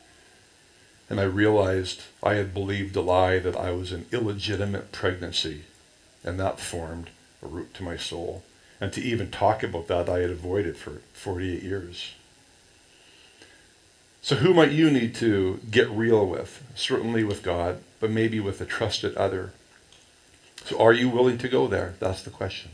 And 1.09 1.19
I 1.19 1.23
realized 1.23 2.03
I 2.23 2.35
had 2.35 2.53
believed 2.53 2.95
a 2.97 3.01
lie 3.01 3.38
that 3.38 3.57
I 3.57 3.71
was 3.71 3.93
an 3.93 4.05
illegitimate 4.12 4.93
pregnancy, 4.93 5.62
and 6.23 6.38
that 6.38 6.61
formed 6.61 7.09
a 7.43 7.47
root 7.47 7.73
to 7.73 7.83
my 7.83 7.97
soul. 7.97 8.45
And 8.79 8.93
to 8.93 9.01
even 9.01 9.31
talk 9.31 9.62
about 9.62 9.87
that, 9.87 10.11
I 10.11 10.19
had 10.19 10.31
avoided 10.31 10.77
for 10.77 11.01
48 11.15 11.62
years. 11.62 12.12
So, 14.21 14.37
who 14.37 14.53
might 14.53 14.73
you 14.73 14.91
need 14.91 15.15
to 15.15 15.61
get 15.71 15.88
real 15.88 16.27
with? 16.27 16.62
Certainly 16.75 17.25
with 17.25 17.43
God, 17.43 17.83
but 18.01 18.11
maybe 18.11 18.38
with 18.38 18.61
a 18.61 18.67
trusted 18.67 19.15
other. 19.17 19.55
So, 20.66 20.81
are 20.81 20.92
you 20.92 21.09
willing 21.09 21.38
to 21.38 21.48
go 21.48 21.66
there? 21.66 21.94
That's 21.98 22.22
the 22.22 22.31
question. 22.31 22.70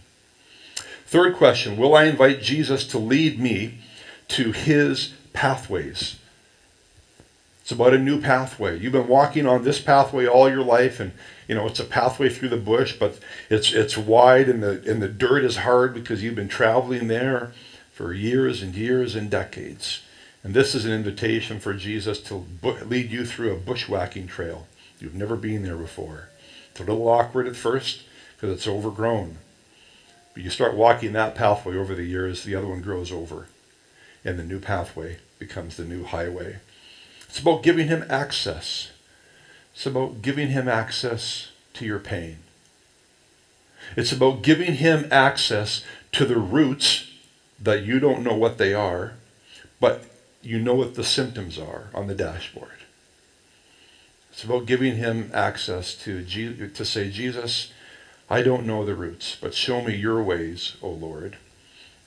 Third 1.07 1.37
question 1.37 1.77
Will 1.77 1.95
I 1.95 2.05
invite 2.05 2.43
Jesus 2.43 2.87
to 2.89 2.99
lead 2.99 3.41
me 3.41 3.79
to 4.29 4.53
his 4.53 5.15
pathways? 5.33 6.17
It's 7.63 7.73
about 7.73 7.95
a 7.95 7.99
new 7.99 8.21
pathway. 8.21 8.79
You've 8.79 8.93
been 8.93 9.09
walking 9.09 9.47
on 9.47 9.63
this 9.63 9.81
pathway 9.81 10.27
all 10.27 10.49
your 10.49 10.65
life, 10.65 11.01
and 11.01 11.13
you 11.47 11.55
know 11.55 11.67
it's 11.67 11.81
a 11.81 11.85
pathway 11.85 12.29
through 12.29 12.49
the 12.49 12.57
bush, 12.57 12.95
but 12.99 13.19
it's 13.51 13.73
it's 13.73 13.97
wide 13.97 14.49
and 14.49 14.63
the 14.63 14.83
and 14.91 15.03
the 15.03 15.09
dirt 15.09 15.45
is 15.45 15.57
hard 15.59 15.93
because 15.95 16.23
you've 16.23 16.35
been 16.35 16.49
traveling 16.49 17.09
there 17.09 17.53
for 17.93 18.13
years 18.13 18.63
and 18.63 18.75
years 18.75 19.15
and 19.15 19.31
decades. 19.31 20.03
And 20.45 20.55
this 20.55 20.75
is 20.75 20.85
an 20.85 20.93
invitation 20.93 21.59
for 21.59 21.75
Jesus 21.75 22.23
to 22.23 22.47
lead 22.63 23.11
you 23.11 23.27
through 23.27 23.53
a 23.53 23.59
bushwhacking 23.59 24.29
trail. 24.29 24.67
You've 25.01 25.15
never 25.15 25.37
been 25.37 25.63
there 25.63 25.77
before. 25.77 26.28
It's 26.79 26.87
a 26.87 26.93
little 26.93 27.09
awkward 27.09 27.49
at 27.49 27.57
first 27.57 28.05
because 28.37 28.55
it's 28.55 28.69
overgrown. 28.69 29.39
But 30.33 30.45
you 30.45 30.51
start 30.51 30.77
walking 30.77 31.13
that 31.13 31.35
pathway 31.35 31.77
over 31.77 31.93
the 31.93 32.05
years, 32.05 32.45
the 32.45 32.55
other 32.55 32.69
one 32.69 32.83
grows 32.83 33.11
over. 33.11 33.49
And 34.25 34.39
the 34.39 34.45
new 34.45 34.61
pathway 34.61 35.19
becomes 35.41 35.77
the 35.77 35.85
new 35.85 36.05
highway. 36.05 36.59
It's 37.29 37.41
about 37.41 37.65
giving 37.65 37.89
him 37.89 38.05
access. 38.09 38.93
It's 39.75 39.87
about 39.87 40.23
giving 40.23 40.51
him 40.51 40.69
access 40.69 41.49
to 41.75 41.85
your 41.85 41.99
pain. 41.99 42.39
It's 43.97 44.13
about 44.13 44.43
giving 44.43 44.75
him 44.75 45.09
access 45.11 45.83
to 46.13 46.25
the 46.25 46.39
roots 46.39 47.11
that 47.61 47.83
you 47.83 47.99
don't 47.99 48.23
know 48.23 48.37
what 48.37 48.59
they 48.59 48.73
are, 48.73 49.15
but 49.81 50.05
you 50.43 50.61
know 50.61 50.77
what 50.77 50.95
the 50.95 51.03
symptoms 51.03 51.59
are 51.59 51.89
on 51.93 52.07
the 52.07 52.15
dashboard. 52.15 52.78
It's 54.39 54.45
about 54.45 54.67
giving 54.67 54.95
him 54.95 55.33
access 55.35 55.97
to, 56.05 56.25
to 56.25 56.85
say, 56.85 57.11
Jesus, 57.11 57.73
I 58.31 58.43
don't 58.43 58.67
know 58.67 58.85
the 58.85 58.95
roots, 58.95 59.37
but 59.41 59.53
show 59.53 59.83
me 59.83 59.97
your 59.97 60.23
ways, 60.23 60.77
O 60.81 60.91
Lord, 60.91 61.39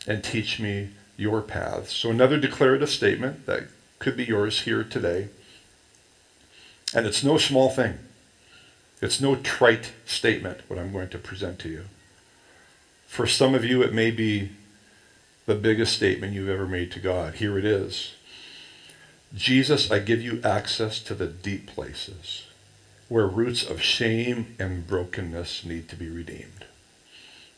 and 0.07 0.23
teach 0.23 0.57
me 0.57 0.91
your 1.17 1.41
paths. 1.41 1.91
So 1.91 2.09
another 2.09 2.37
declarative 2.37 2.89
statement 2.89 3.45
that 3.47 3.63
could 3.99 4.15
be 4.15 4.23
yours 4.23 4.61
here 4.61 4.81
today. 4.81 5.27
And 6.93 7.05
it's 7.05 7.21
no 7.21 7.37
small 7.37 7.69
thing. 7.69 7.99
It's 9.01 9.19
no 9.19 9.35
trite 9.35 9.91
statement, 10.05 10.61
what 10.69 10.79
I'm 10.79 10.93
going 10.93 11.09
to 11.09 11.17
present 11.17 11.59
to 11.59 11.69
you. 11.69 11.83
For 13.07 13.27
some 13.27 13.53
of 13.53 13.65
you, 13.65 13.81
it 13.81 13.91
may 13.91 14.09
be 14.09 14.51
the 15.47 15.55
biggest 15.55 15.97
statement 15.97 16.31
you've 16.31 16.47
ever 16.47 16.65
made 16.65 16.93
to 16.93 17.01
God. 17.01 17.33
Here 17.33 17.57
it 17.57 17.65
is 17.65 18.13
Jesus, 19.33 19.89
I 19.89 19.99
give 19.99 20.21
you 20.21 20.41
access 20.43 20.99
to 20.99 21.15
the 21.15 21.27
deep 21.27 21.67
places 21.67 22.47
where 23.07 23.27
roots 23.27 23.63
of 23.63 23.81
shame 23.81 24.55
and 24.59 24.85
brokenness 24.85 25.63
need 25.63 25.87
to 25.89 25.95
be 25.95 26.09
redeemed. 26.09 26.65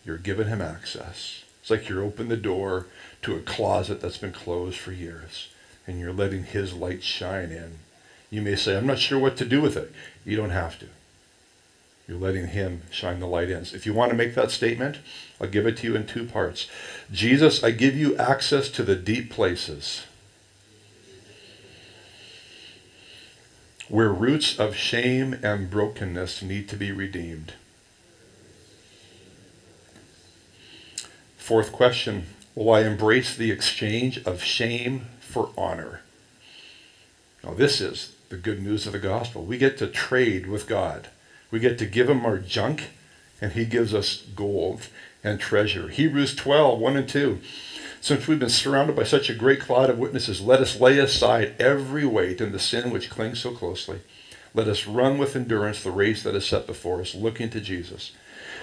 You're 0.06 0.18
giving 0.18 0.48
him 0.48 0.62
access. 0.62 1.44
It's 1.62 1.72
like 1.72 1.90
you're 1.90 2.04
opening 2.04 2.30
the 2.30 2.38
door 2.38 2.88
to 3.24 3.36
a 3.36 3.40
closet 3.40 4.02
that's 4.02 4.18
been 4.18 4.34
closed 4.34 4.78
for 4.78 4.92
years 4.92 5.50
and 5.88 6.00
you're 6.00 6.14
letting 6.14 6.44
his 6.44 6.74
light 6.74 7.04
shine 7.04 7.52
in. 7.52 7.80
You 8.30 8.42
may 8.42 8.56
say, 8.56 8.78
I'm 8.78 8.88
not 8.88 9.00
sure 9.00 9.18
what 9.18 9.38
to 9.38 9.46
do 9.46 9.62
with 9.62 9.76
it. 9.76 9.92
You 10.26 10.36
don't 10.36 10.52
have 10.52 10.78
to. 10.80 10.88
You're 12.08 12.20
letting 12.20 12.48
him 12.48 12.84
shine 12.92 13.20
the 13.20 13.28
light 13.28 13.50
in. 13.50 13.62
If 13.62 13.86
you 13.86 13.94
want 13.94 14.12
to 14.12 14.18
make 14.18 14.36
that 14.36 14.52
statement, 14.52 14.98
I'll 15.42 15.48
give 15.48 15.66
it 15.66 15.78
to 15.78 15.88
you 15.88 15.96
in 15.96 16.06
two 16.06 16.26
parts. 16.26 16.68
Jesus, 17.12 17.64
I 17.64 17.72
give 17.72 17.96
you 17.96 18.16
access 18.18 18.70
to 18.70 18.84
the 18.84 18.96
deep 18.96 19.32
places 19.32 20.04
where 23.94 24.10
roots 24.10 24.60
of 24.60 24.76
shame 24.76 25.36
and 25.44 25.70
brokenness 25.70 26.42
need 26.42 26.68
to 26.68 26.76
be 26.76 26.92
redeemed. 26.92 27.54
Fourth 31.38 31.72
question 31.72 32.26
Will 32.56 32.72
I 32.72 32.80
embrace 32.82 33.36
the 33.36 33.52
exchange 33.52 34.18
of 34.26 34.42
shame 34.42 35.06
for 35.20 35.52
honor. 35.56 36.02
Now, 37.44 37.54
this 37.54 37.80
is 37.80 38.16
the 38.30 38.36
good 38.36 38.64
news 38.64 38.88
of 38.88 38.94
the 38.94 39.00
gospel. 39.00 39.46
We 39.46 39.60
get 39.60 39.78
to 39.78 39.86
trade 39.86 40.48
with 40.48 40.66
God. 40.66 41.10
We 41.52 41.60
get 41.60 41.78
to 41.78 41.86
give 41.86 42.10
him 42.10 42.26
our 42.26 42.40
junk, 42.40 42.90
and 43.40 43.52
he 43.52 43.64
gives 43.64 43.94
us 43.94 44.24
gold 44.36 44.88
and 45.24 45.40
treasure. 45.40 45.90
Hebrews 45.90 46.36
12, 46.36 46.80
1 46.80 46.98
and 46.98 47.08
2. 47.08 47.40
Since 48.04 48.28
we've 48.28 48.38
been 48.38 48.50
surrounded 48.50 48.98
by 48.98 49.06
such 49.06 49.30
a 49.30 49.34
great 49.34 49.62
cloud 49.62 49.90
of 49.90 49.98
witnesses, 49.98 50.42
let 50.42 50.60
us 50.60 50.78
lay 50.78 51.00
aside 51.00 51.56
every 51.58 52.06
weight 52.06 52.42
and 52.42 52.52
the 52.52 52.60
sin 52.60 52.92
which 52.92 53.10
clings 53.10 53.40
so 53.40 53.52
closely. 53.52 54.02
Let 54.54 54.68
us 54.68 54.86
run 54.86 55.18
with 55.18 55.38
endurance 55.38 55.82
the 55.82 55.90
race 55.90 56.22
that 56.24 56.36
is 56.36 56.46
set 56.46 56.68
before 56.68 57.00
us, 57.00 57.16
looking 57.16 57.50
to 57.52 57.62
Jesus 57.62 58.12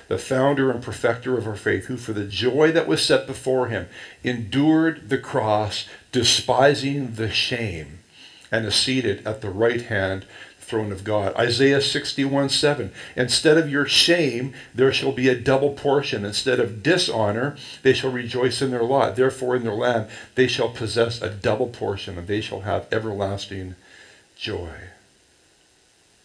the 0.08 0.18
founder 0.18 0.70
and 0.70 0.82
perfecter 0.82 1.38
of 1.38 1.46
our 1.46 1.56
faith, 1.56 1.86
who 1.86 1.96
for 1.96 2.12
the 2.12 2.26
joy 2.26 2.70
that 2.72 2.86
was 2.86 3.02
set 3.02 3.26
before 3.26 3.68
him 3.68 3.88
endured 4.22 5.08
the 5.08 5.16
cross, 5.16 5.88
despising 6.12 7.14
the 7.14 7.30
shame, 7.30 8.00
and 8.52 8.66
is 8.66 8.74
seated 8.74 9.26
at 9.26 9.40
the 9.40 9.48
right 9.48 9.82
hand 9.82 10.26
throne 10.70 10.92
of 10.92 11.02
God. 11.02 11.34
Isaiah 11.34 11.82
61 11.82 12.48
7. 12.48 12.92
Instead 13.16 13.58
of 13.58 13.68
your 13.68 13.86
shame, 13.86 14.54
there 14.72 14.92
shall 14.92 15.10
be 15.10 15.28
a 15.28 15.38
double 15.38 15.72
portion. 15.72 16.24
Instead 16.24 16.60
of 16.60 16.82
dishonor, 16.82 17.56
they 17.82 17.92
shall 17.92 18.12
rejoice 18.12 18.62
in 18.62 18.70
their 18.70 18.84
lot. 18.84 19.16
Therefore, 19.16 19.56
in 19.56 19.64
their 19.64 19.74
land, 19.74 20.08
they 20.36 20.46
shall 20.46 20.68
possess 20.68 21.20
a 21.20 21.28
double 21.28 21.66
portion, 21.66 22.16
and 22.16 22.28
they 22.28 22.40
shall 22.40 22.60
have 22.60 22.86
everlasting 22.92 23.74
joy. 24.36 24.70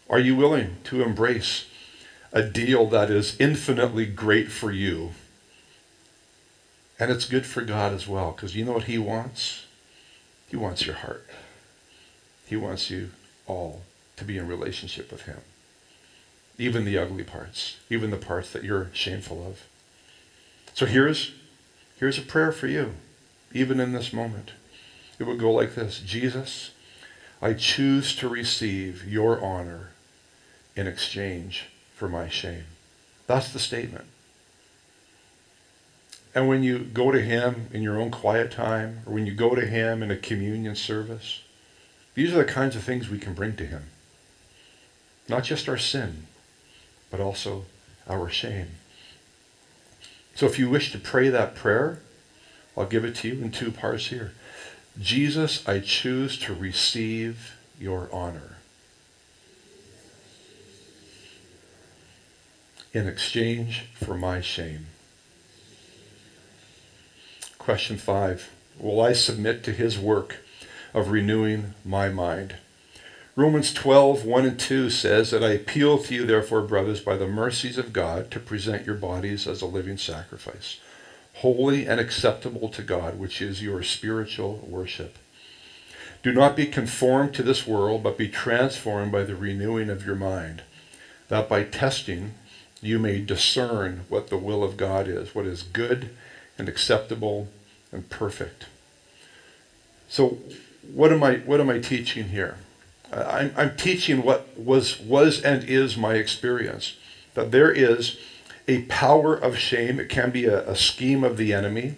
Are 0.08 0.20
you 0.20 0.36
willing 0.36 0.76
to 0.84 1.02
embrace 1.02 1.66
a 2.32 2.42
deal 2.42 2.86
that 2.86 3.10
is 3.10 3.36
infinitely 3.40 4.06
great 4.06 4.52
for 4.52 4.70
you? 4.70 5.10
And 7.00 7.10
it's 7.10 7.26
good 7.26 7.44
for 7.44 7.62
God 7.62 7.92
as 7.92 8.06
well, 8.06 8.30
because 8.30 8.54
you 8.54 8.64
know 8.64 8.72
what 8.72 8.84
He 8.84 8.96
wants? 8.96 9.66
He 10.48 10.56
wants 10.56 10.86
your 10.86 10.94
heart. 10.94 11.26
He 12.46 12.54
wants 12.54 12.90
you 12.90 13.10
all 13.48 13.82
to 14.16 14.24
be 14.24 14.38
in 14.38 14.48
relationship 14.48 15.10
with 15.10 15.22
Him. 15.22 15.40
Even 16.58 16.84
the 16.84 16.98
ugly 16.98 17.24
parts, 17.24 17.76
even 17.90 18.10
the 18.10 18.16
parts 18.16 18.52
that 18.52 18.64
you're 18.64 18.90
shameful 18.92 19.46
of. 19.46 19.66
So 20.74 20.86
here's, 20.86 21.32
here's 21.98 22.18
a 22.18 22.22
prayer 22.22 22.52
for 22.52 22.66
you, 22.66 22.94
even 23.52 23.80
in 23.80 23.92
this 23.92 24.12
moment. 24.12 24.52
It 25.18 25.24
would 25.24 25.38
go 25.38 25.52
like 25.52 25.74
this 25.74 26.00
Jesus, 26.00 26.70
I 27.40 27.52
choose 27.52 28.16
to 28.16 28.28
receive 28.28 29.06
your 29.06 29.42
honor 29.42 29.90
in 30.74 30.86
exchange 30.86 31.66
for 31.94 32.08
my 32.08 32.28
shame. 32.28 32.64
That's 33.26 33.52
the 33.52 33.58
statement. 33.58 34.04
And 36.34 36.48
when 36.48 36.62
you 36.62 36.80
go 36.80 37.10
to 37.10 37.20
Him 37.20 37.68
in 37.72 37.82
your 37.82 37.98
own 37.98 38.10
quiet 38.10 38.50
time, 38.50 39.00
or 39.06 39.14
when 39.14 39.24
you 39.24 39.34
go 39.34 39.54
to 39.54 39.66
Him 39.66 40.02
in 40.02 40.10
a 40.10 40.16
communion 40.16 40.76
service, 40.76 41.40
these 42.14 42.32
are 42.34 42.38
the 42.38 42.44
kinds 42.44 42.76
of 42.76 42.82
things 42.82 43.08
we 43.08 43.18
can 43.18 43.32
bring 43.32 43.56
to 43.56 43.66
Him. 43.66 43.84
Not 45.28 45.44
just 45.44 45.68
our 45.68 45.78
sin, 45.78 46.26
but 47.10 47.20
also 47.20 47.64
our 48.08 48.28
shame. 48.28 48.68
So 50.34 50.46
if 50.46 50.58
you 50.58 50.68
wish 50.68 50.92
to 50.92 50.98
pray 50.98 51.28
that 51.30 51.54
prayer, 51.54 52.00
I'll 52.76 52.86
give 52.86 53.04
it 53.04 53.16
to 53.16 53.28
you 53.28 53.42
in 53.42 53.50
two 53.50 53.70
parts 53.70 54.08
here. 54.08 54.32
Jesus, 55.00 55.66
I 55.66 55.80
choose 55.80 56.38
to 56.40 56.54
receive 56.54 57.56
your 57.80 58.08
honor. 58.12 58.56
In 62.92 63.06
exchange 63.06 63.86
for 63.94 64.14
my 64.14 64.40
shame. 64.40 64.86
Question 67.58 67.96
five 67.96 68.50
Will 68.78 69.00
I 69.00 69.12
submit 69.12 69.64
to 69.64 69.72
his 69.72 69.98
work 69.98 70.36
of 70.94 71.10
renewing 71.10 71.74
my 71.84 72.08
mind? 72.08 72.56
Romans 73.36 73.74
12, 73.74 74.24
1 74.24 74.46
and 74.46 74.58
2 74.58 74.88
says 74.88 75.30
that 75.30 75.44
I 75.44 75.50
appeal 75.50 75.98
to 75.98 76.14
you, 76.14 76.24
therefore, 76.24 76.62
brothers, 76.62 77.02
by 77.02 77.18
the 77.18 77.26
mercies 77.26 77.76
of 77.76 77.92
God, 77.92 78.30
to 78.30 78.40
present 78.40 78.86
your 78.86 78.94
bodies 78.94 79.46
as 79.46 79.60
a 79.60 79.66
living 79.66 79.98
sacrifice, 79.98 80.80
holy 81.34 81.86
and 81.86 82.00
acceptable 82.00 82.70
to 82.70 82.80
God, 82.80 83.18
which 83.18 83.42
is 83.42 83.62
your 83.62 83.82
spiritual 83.82 84.66
worship. 84.66 85.18
Do 86.22 86.32
not 86.32 86.56
be 86.56 86.64
conformed 86.64 87.34
to 87.34 87.42
this 87.42 87.66
world, 87.66 88.02
but 88.02 88.16
be 88.16 88.30
transformed 88.30 89.12
by 89.12 89.22
the 89.24 89.36
renewing 89.36 89.90
of 89.90 90.06
your 90.06 90.16
mind, 90.16 90.62
that 91.28 91.46
by 91.46 91.62
testing 91.62 92.32
you 92.80 92.98
may 92.98 93.20
discern 93.20 94.06
what 94.08 94.28
the 94.28 94.38
will 94.38 94.64
of 94.64 94.78
God 94.78 95.08
is, 95.08 95.34
what 95.34 95.44
is 95.44 95.62
good 95.62 96.08
and 96.56 96.70
acceptable 96.70 97.48
and 97.92 98.08
perfect. 98.08 98.64
So, 100.08 100.38
what 100.90 101.12
am 101.12 101.22
I, 101.22 101.36
what 101.38 101.60
am 101.60 101.68
I 101.68 101.80
teaching 101.80 102.28
here? 102.28 102.56
I'm, 103.12 103.52
I'm 103.56 103.76
teaching 103.76 104.22
what 104.22 104.58
was, 104.58 104.98
was 105.00 105.40
and 105.42 105.64
is 105.64 105.96
my 105.96 106.14
experience. 106.14 106.96
That 107.34 107.50
there 107.50 107.70
is 107.70 108.18
a 108.68 108.82
power 108.82 109.34
of 109.34 109.58
shame. 109.58 110.00
It 110.00 110.08
can 110.08 110.30
be 110.30 110.46
a, 110.46 110.68
a 110.68 110.76
scheme 110.76 111.22
of 111.24 111.36
the 111.36 111.52
enemy 111.52 111.96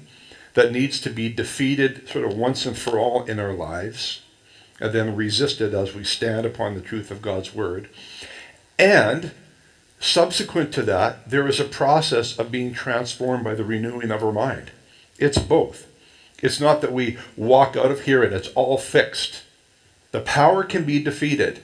that 0.55 0.73
needs 0.73 1.01
to 1.01 1.11
be 1.11 1.33
defeated 1.33 2.09
sort 2.09 2.25
of 2.25 2.37
once 2.37 2.67
and 2.67 2.77
for 2.77 2.99
all 2.99 3.25
in 3.25 3.39
our 3.39 3.53
lives 3.53 4.23
and 4.81 4.93
then 4.93 5.17
resisted 5.17 5.75
as 5.75 5.95
we 5.95 6.05
stand 6.05 6.47
upon 6.47 6.75
the 6.75 6.81
truth 6.81 7.11
of 7.11 7.23
God's 7.23 7.55
word. 7.55 7.89
And 8.79 9.33
subsequent 10.01 10.73
to 10.75 10.83
that, 10.83 11.29
there 11.29 11.49
is 11.49 11.59
a 11.59 11.65
process 11.65 12.39
of 12.39 12.53
being 12.53 12.73
transformed 12.73 13.45
by 13.45 13.55
the 13.55 13.65
renewing 13.65 14.11
of 14.11 14.23
our 14.23 14.33
mind. 14.33 14.71
It's 15.19 15.39
both. 15.39 15.87
It's 16.41 16.61
not 16.61 16.81
that 16.83 16.93
we 16.93 17.19
walk 17.37 17.77
out 17.77 17.91
of 17.91 18.03
here 18.03 18.23
and 18.23 18.33
it's 18.33 18.49
all 18.49 18.79
fixed. 18.79 19.43
The 20.11 20.21
power 20.21 20.65
can 20.65 20.85
be 20.85 21.03
defeated, 21.03 21.61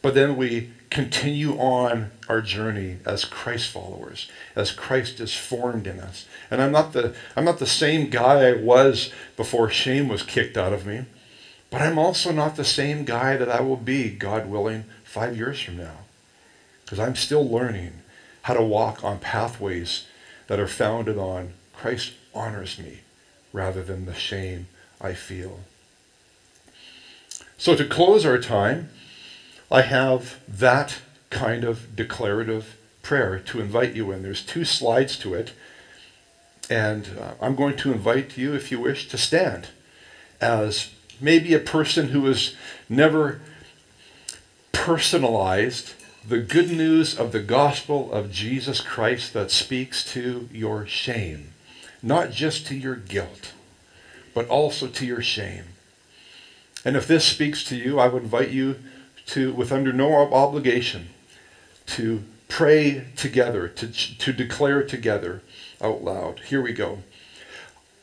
but 0.00 0.14
then 0.14 0.36
we 0.36 0.70
continue 0.90 1.58
on 1.58 2.10
our 2.28 2.40
journey 2.40 2.98
as 3.06 3.24
Christ 3.24 3.70
followers, 3.70 4.30
as 4.54 4.70
Christ 4.70 5.20
is 5.20 5.34
formed 5.34 5.86
in 5.86 6.00
us. 6.00 6.26
And 6.50 6.60
I'm 6.60 6.72
not 6.72 6.92
the 6.92 7.14
I'm 7.36 7.44
not 7.44 7.58
the 7.58 7.66
same 7.66 8.10
guy 8.10 8.48
I 8.48 8.52
was 8.54 9.10
before 9.36 9.70
shame 9.70 10.08
was 10.08 10.22
kicked 10.22 10.56
out 10.56 10.72
of 10.72 10.86
me, 10.86 11.04
but 11.70 11.80
I'm 11.80 11.98
also 11.98 12.32
not 12.32 12.56
the 12.56 12.64
same 12.64 13.04
guy 13.04 13.36
that 13.36 13.48
I 13.48 13.60
will 13.60 13.76
be, 13.76 14.10
God 14.10 14.46
willing, 14.46 14.84
5 15.04 15.36
years 15.36 15.60
from 15.60 15.78
now. 15.78 15.98
Because 16.84 16.98
I'm 16.98 17.16
still 17.16 17.48
learning 17.48 17.92
how 18.42 18.54
to 18.54 18.62
walk 18.62 19.04
on 19.04 19.18
pathways 19.18 20.06
that 20.48 20.60
are 20.60 20.68
founded 20.68 21.16
on 21.16 21.52
Christ 21.72 22.12
honors 22.34 22.78
me 22.78 23.00
rather 23.52 23.82
than 23.82 24.04
the 24.04 24.14
shame 24.14 24.66
I 25.00 25.14
feel. 25.14 25.60
So 27.62 27.76
to 27.76 27.84
close 27.84 28.26
our 28.26 28.38
time, 28.38 28.88
I 29.70 29.82
have 29.82 30.40
that 30.48 30.98
kind 31.30 31.62
of 31.62 31.94
declarative 31.94 32.76
prayer 33.04 33.38
to 33.38 33.60
invite 33.60 33.94
you 33.94 34.10
in. 34.10 34.24
There's 34.24 34.44
two 34.44 34.64
slides 34.64 35.16
to 35.18 35.34
it. 35.34 35.52
And 36.68 37.08
uh, 37.20 37.34
I'm 37.40 37.54
going 37.54 37.76
to 37.76 37.92
invite 37.92 38.36
you, 38.36 38.52
if 38.52 38.72
you 38.72 38.80
wish, 38.80 39.08
to 39.10 39.16
stand 39.16 39.68
as 40.40 40.90
maybe 41.20 41.54
a 41.54 41.60
person 41.60 42.08
who 42.08 42.26
has 42.26 42.56
never 42.88 43.40
personalized 44.72 45.94
the 46.28 46.40
good 46.40 46.68
news 46.68 47.16
of 47.16 47.30
the 47.30 47.38
gospel 47.38 48.10
of 48.12 48.32
Jesus 48.32 48.80
Christ 48.80 49.34
that 49.34 49.52
speaks 49.52 50.04
to 50.14 50.48
your 50.52 50.84
shame, 50.88 51.52
not 52.02 52.32
just 52.32 52.66
to 52.66 52.74
your 52.74 52.96
guilt, 52.96 53.52
but 54.34 54.48
also 54.48 54.88
to 54.88 55.06
your 55.06 55.22
shame. 55.22 55.66
And 56.84 56.96
if 56.96 57.06
this 57.06 57.24
speaks 57.24 57.64
to 57.64 57.76
you, 57.76 57.98
I 57.98 58.08
would 58.08 58.24
invite 58.24 58.50
you 58.50 58.76
to, 59.26 59.52
with 59.52 59.72
under 59.72 59.92
no 59.92 60.14
obligation, 60.14 61.10
to 61.86 62.24
pray 62.48 63.06
together, 63.16 63.68
to, 63.68 63.88
to 63.88 64.32
declare 64.32 64.82
together 64.82 65.42
out 65.80 66.02
loud. 66.02 66.40
Here 66.40 66.60
we 66.60 66.72
go. 66.72 66.98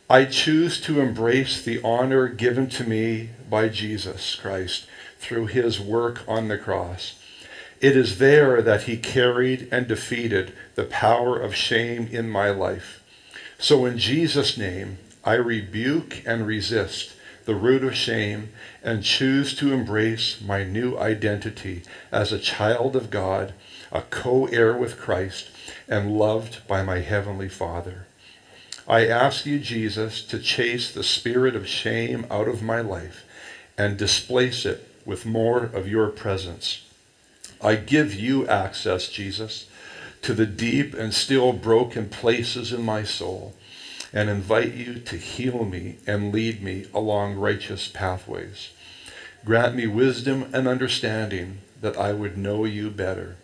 I 0.10 0.26
choose 0.26 0.82
to 0.82 1.02
embrace 1.02 1.62
the 1.62 1.82
honor 1.84 2.28
given 2.28 2.68
to 2.70 2.84
me 2.84 3.30
by 3.48 3.70
Jesus 3.70 4.36
Christ 4.36 4.88
through 5.20 5.48
his 5.48 5.80
work 5.80 6.24
on 6.28 6.48
the 6.48 6.58
cross. 6.58 7.16
It 7.80 7.96
is 7.96 8.18
there 8.18 8.62
that 8.62 8.84
he 8.84 8.98
carried 8.98 9.70
and 9.72 9.88
defeated 9.88 10.54
the 10.76 10.86
power 10.86 11.40
of 11.40 11.56
shame 11.56 12.08
in 12.12 12.30
my 12.30 12.50
life. 12.50 13.04
So 13.60 13.86
in 13.86 13.98
Jesus' 13.98 14.58
name, 14.58 14.98
I 15.24 15.34
rebuke 15.34 16.24
and 16.26 16.48
resist 16.48 17.14
the 17.50 17.56
root 17.56 17.84
of 17.84 17.96
shame 17.96 18.48
and 18.84 19.04
choose 19.04 19.56
to 19.56 19.74
embrace 19.74 20.40
my 20.40 20.64
new 20.64 20.96
identity 21.00 21.82
as 22.12 22.32
a 22.32 22.38
child 22.38 22.96
of 22.96 23.10
God, 23.10 23.56
a 23.92 24.04
co 24.04 24.46
heir 24.46 24.78
with 24.78 25.00
Christ, 25.00 25.50
and 25.88 26.16
loved 26.16 26.68
by 26.68 26.84
my 26.84 27.00
Heavenly 27.00 27.50
Father. 27.50 28.06
I 28.88 29.08
ask 29.08 29.48
you, 29.48 29.58
Jesus, 29.58 30.22
to 30.26 30.38
chase 30.38 30.92
the 30.92 31.04
spirit 31.04 31.56
of 31.56 31.68
shame 31.68 32.28
out 32.30 32.48
of 32.48 32.62
my 32.62 32.82
life 32.82 33.26
and 33.80 33.98
displace 33.98 34.64
it 34.64 34.88
with 35.04 35.26
more 35.26 35.64
of 35.64 35.88
your 35.88 36.10
presence. 36.10 36.86
I 37.60 37.78
give 37.78 38.14
you 38.14 38.48
access, 38.48 39.10
Jesus, 39.10 39.68
to 40.22 40.36
the 40.36 40.46
deep 40.46 40.94
and 40.94 41.16
still 41.16 41.54
broken 41.54 42.10
places 42.10 42.72
in 42.72 42.84
my 42.84 43.04
soul 43.04 43.56
and 44.14 44.30
invite 44.30 44.74
you 44.74 44.96
to 44.96 45.18
heal 45.18 45.66
me 45.66 45.98
and 46.08 46.34
lead 46.34 46.62
me 46.62 46.86
along 46.94 47.36
righteous 47.36 47.88
pathways. 47.88 48.70
Grant 49.46 49.76
me 49.76 49.88
wisdom 49.88 50.50
and 50.54 50.68
understanding 50.68 51.60
that 51.82 51.98
I 51.98 52.14
would 52.14 52.38
know 52.38 52.66
you 52.66 52.90
better. 52.90 53.38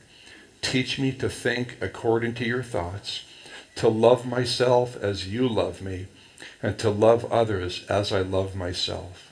Teach 0.62 1.00
me 1.00 1.12
to 1.14 1.30
think 1.30 1.78
according 1.80 2.34
to 2.36 2.46
your 2.46 2.64
thoughts, 2.64 3.24
to 3.76 3.88
love 3.88 4.26
myself 4.26 4.96
as 4.96 5.28
you 5.28 5.48
love 5.48 5.82
me, 5.82 6.08
and 6.62 6.78
to 6.80 6.90
love 6.90 7.32
others 7.32 7.86
as 7.88 8.12
I 8.12 8.22
love 8.22 8.56
myself. 8.56 9.32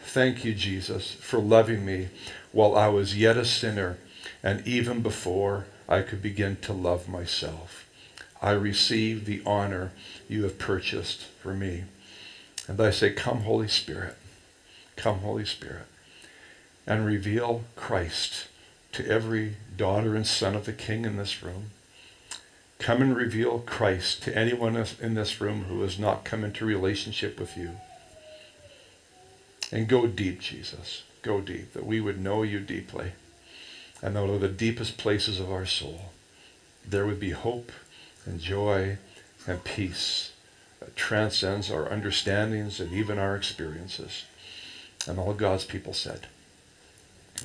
Thank 0.00 0.44
you, 0.44 0.54
Jesus, 0.54 1.12
for 1.12 1.38
loving 1.38 1.84
me 1.84 2.08
while 2.50 2.76
I 2.76 2.88
was 2.88 3.16
yet 3.16 3.36
a 3.36 3.44
sinner 3.44 3.98
and 4.42 4.66
even 4.66 5.02
before 5.02 5.66
I 5.88 6.02
could 6.02 6.22
begin 6.22 6.56
to 6.62 6.72
love 6.72 7.08
myself. 7.08 7.86
I 8.42 8.50
receive 8.50 9.24
the 9.24 9.40
honor 9.46 9.92
you 10.28 10.42
have 10.42 10.58
purchased 10.58 11.26
for 11.40 11.54
me. 11.54 11.84
And 12.66 12.80
I 12.80 12.90
say, 12.90 13.12
Come, 13.12 13.42
Holy 13.42 13.68
Spirit. 13.68 14.16
Come, 14.96 15.20
Holy 15.20 15.44
Spirit. 15.44 15.86
And 16.84 17.06
reveal 17.06 17.62
Christ 17.76 18.48
to 18.92 19.06
every 19.06 19.54
daughter 19.76 20.16
and 20.16 20.26
son 20.26 20.56
of 20.56 20.66
the 20.66 20.72
King 20.72 21.04
in 21.04 21.16
this 21.16 21.42
room. 21.42 21.70
Come 22.80 23.00
and 23.00 23.16
reveal 23.16 23.60
Christ 23.60 24.24
to 24.24 24.36
anyone 24.36 24.84
in 25.00 25.14
this 25.14 25.40
room 25.40 25.64
who 25.64 25.82
has 25.82 26.00
not 26.00 26.24
come 26.24 26.42
into 26.42 26.66
relationship 26.66 27.38
with 27.38 27.56
you. 27.56 27.76
And 29.70 29.88
go 29.88 30.08
deep, 30.08 30.40
Jesus. 30.40 31.04
Go 31.22 31.40
deep, 31.40 31.72
that 31.74 31.86
we 31.86 32.00
would 32.00 32.20
know 32.20 32.42
you 32.42 32.58
deeply. 32.58 33.12
And 34.02 34.16
out 34.18 34.30
of 34.30 34.40
the 34.40 34.48
deepest 34.48 34.98
places 34.98 35.38
of 35.38 35.50
our 35.50 35.64
soul, 35.64 36.10
there 36.84 37.06
would 37.06 37.20
be 37.20 37.30
hope 37.30 37.70
and 38.26 38.40
joy 38.40 38.98
and 39.46 39.64
peace 39.64 40.32
that 40.80 40.96
transcends 40.96 41.70
our 41.70 41.90
understandings 41.90 42.80
and 42.80 42.92
even 42.92 43.18
our 43.18 43.36
experiences. 43.36 44.24
And 45.06 45.18
all 45.18 45.34
God's 45.34 45.64
people 45.64 45.92
said, 45.92 46.26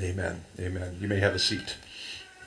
Amen. 0.01 0.43
Amen. 0.59 0.97
You 0.99 1.07
may 1.07 1.19
have 1.19 1.33
a 1.33 1.39
seat. 1.39 1.75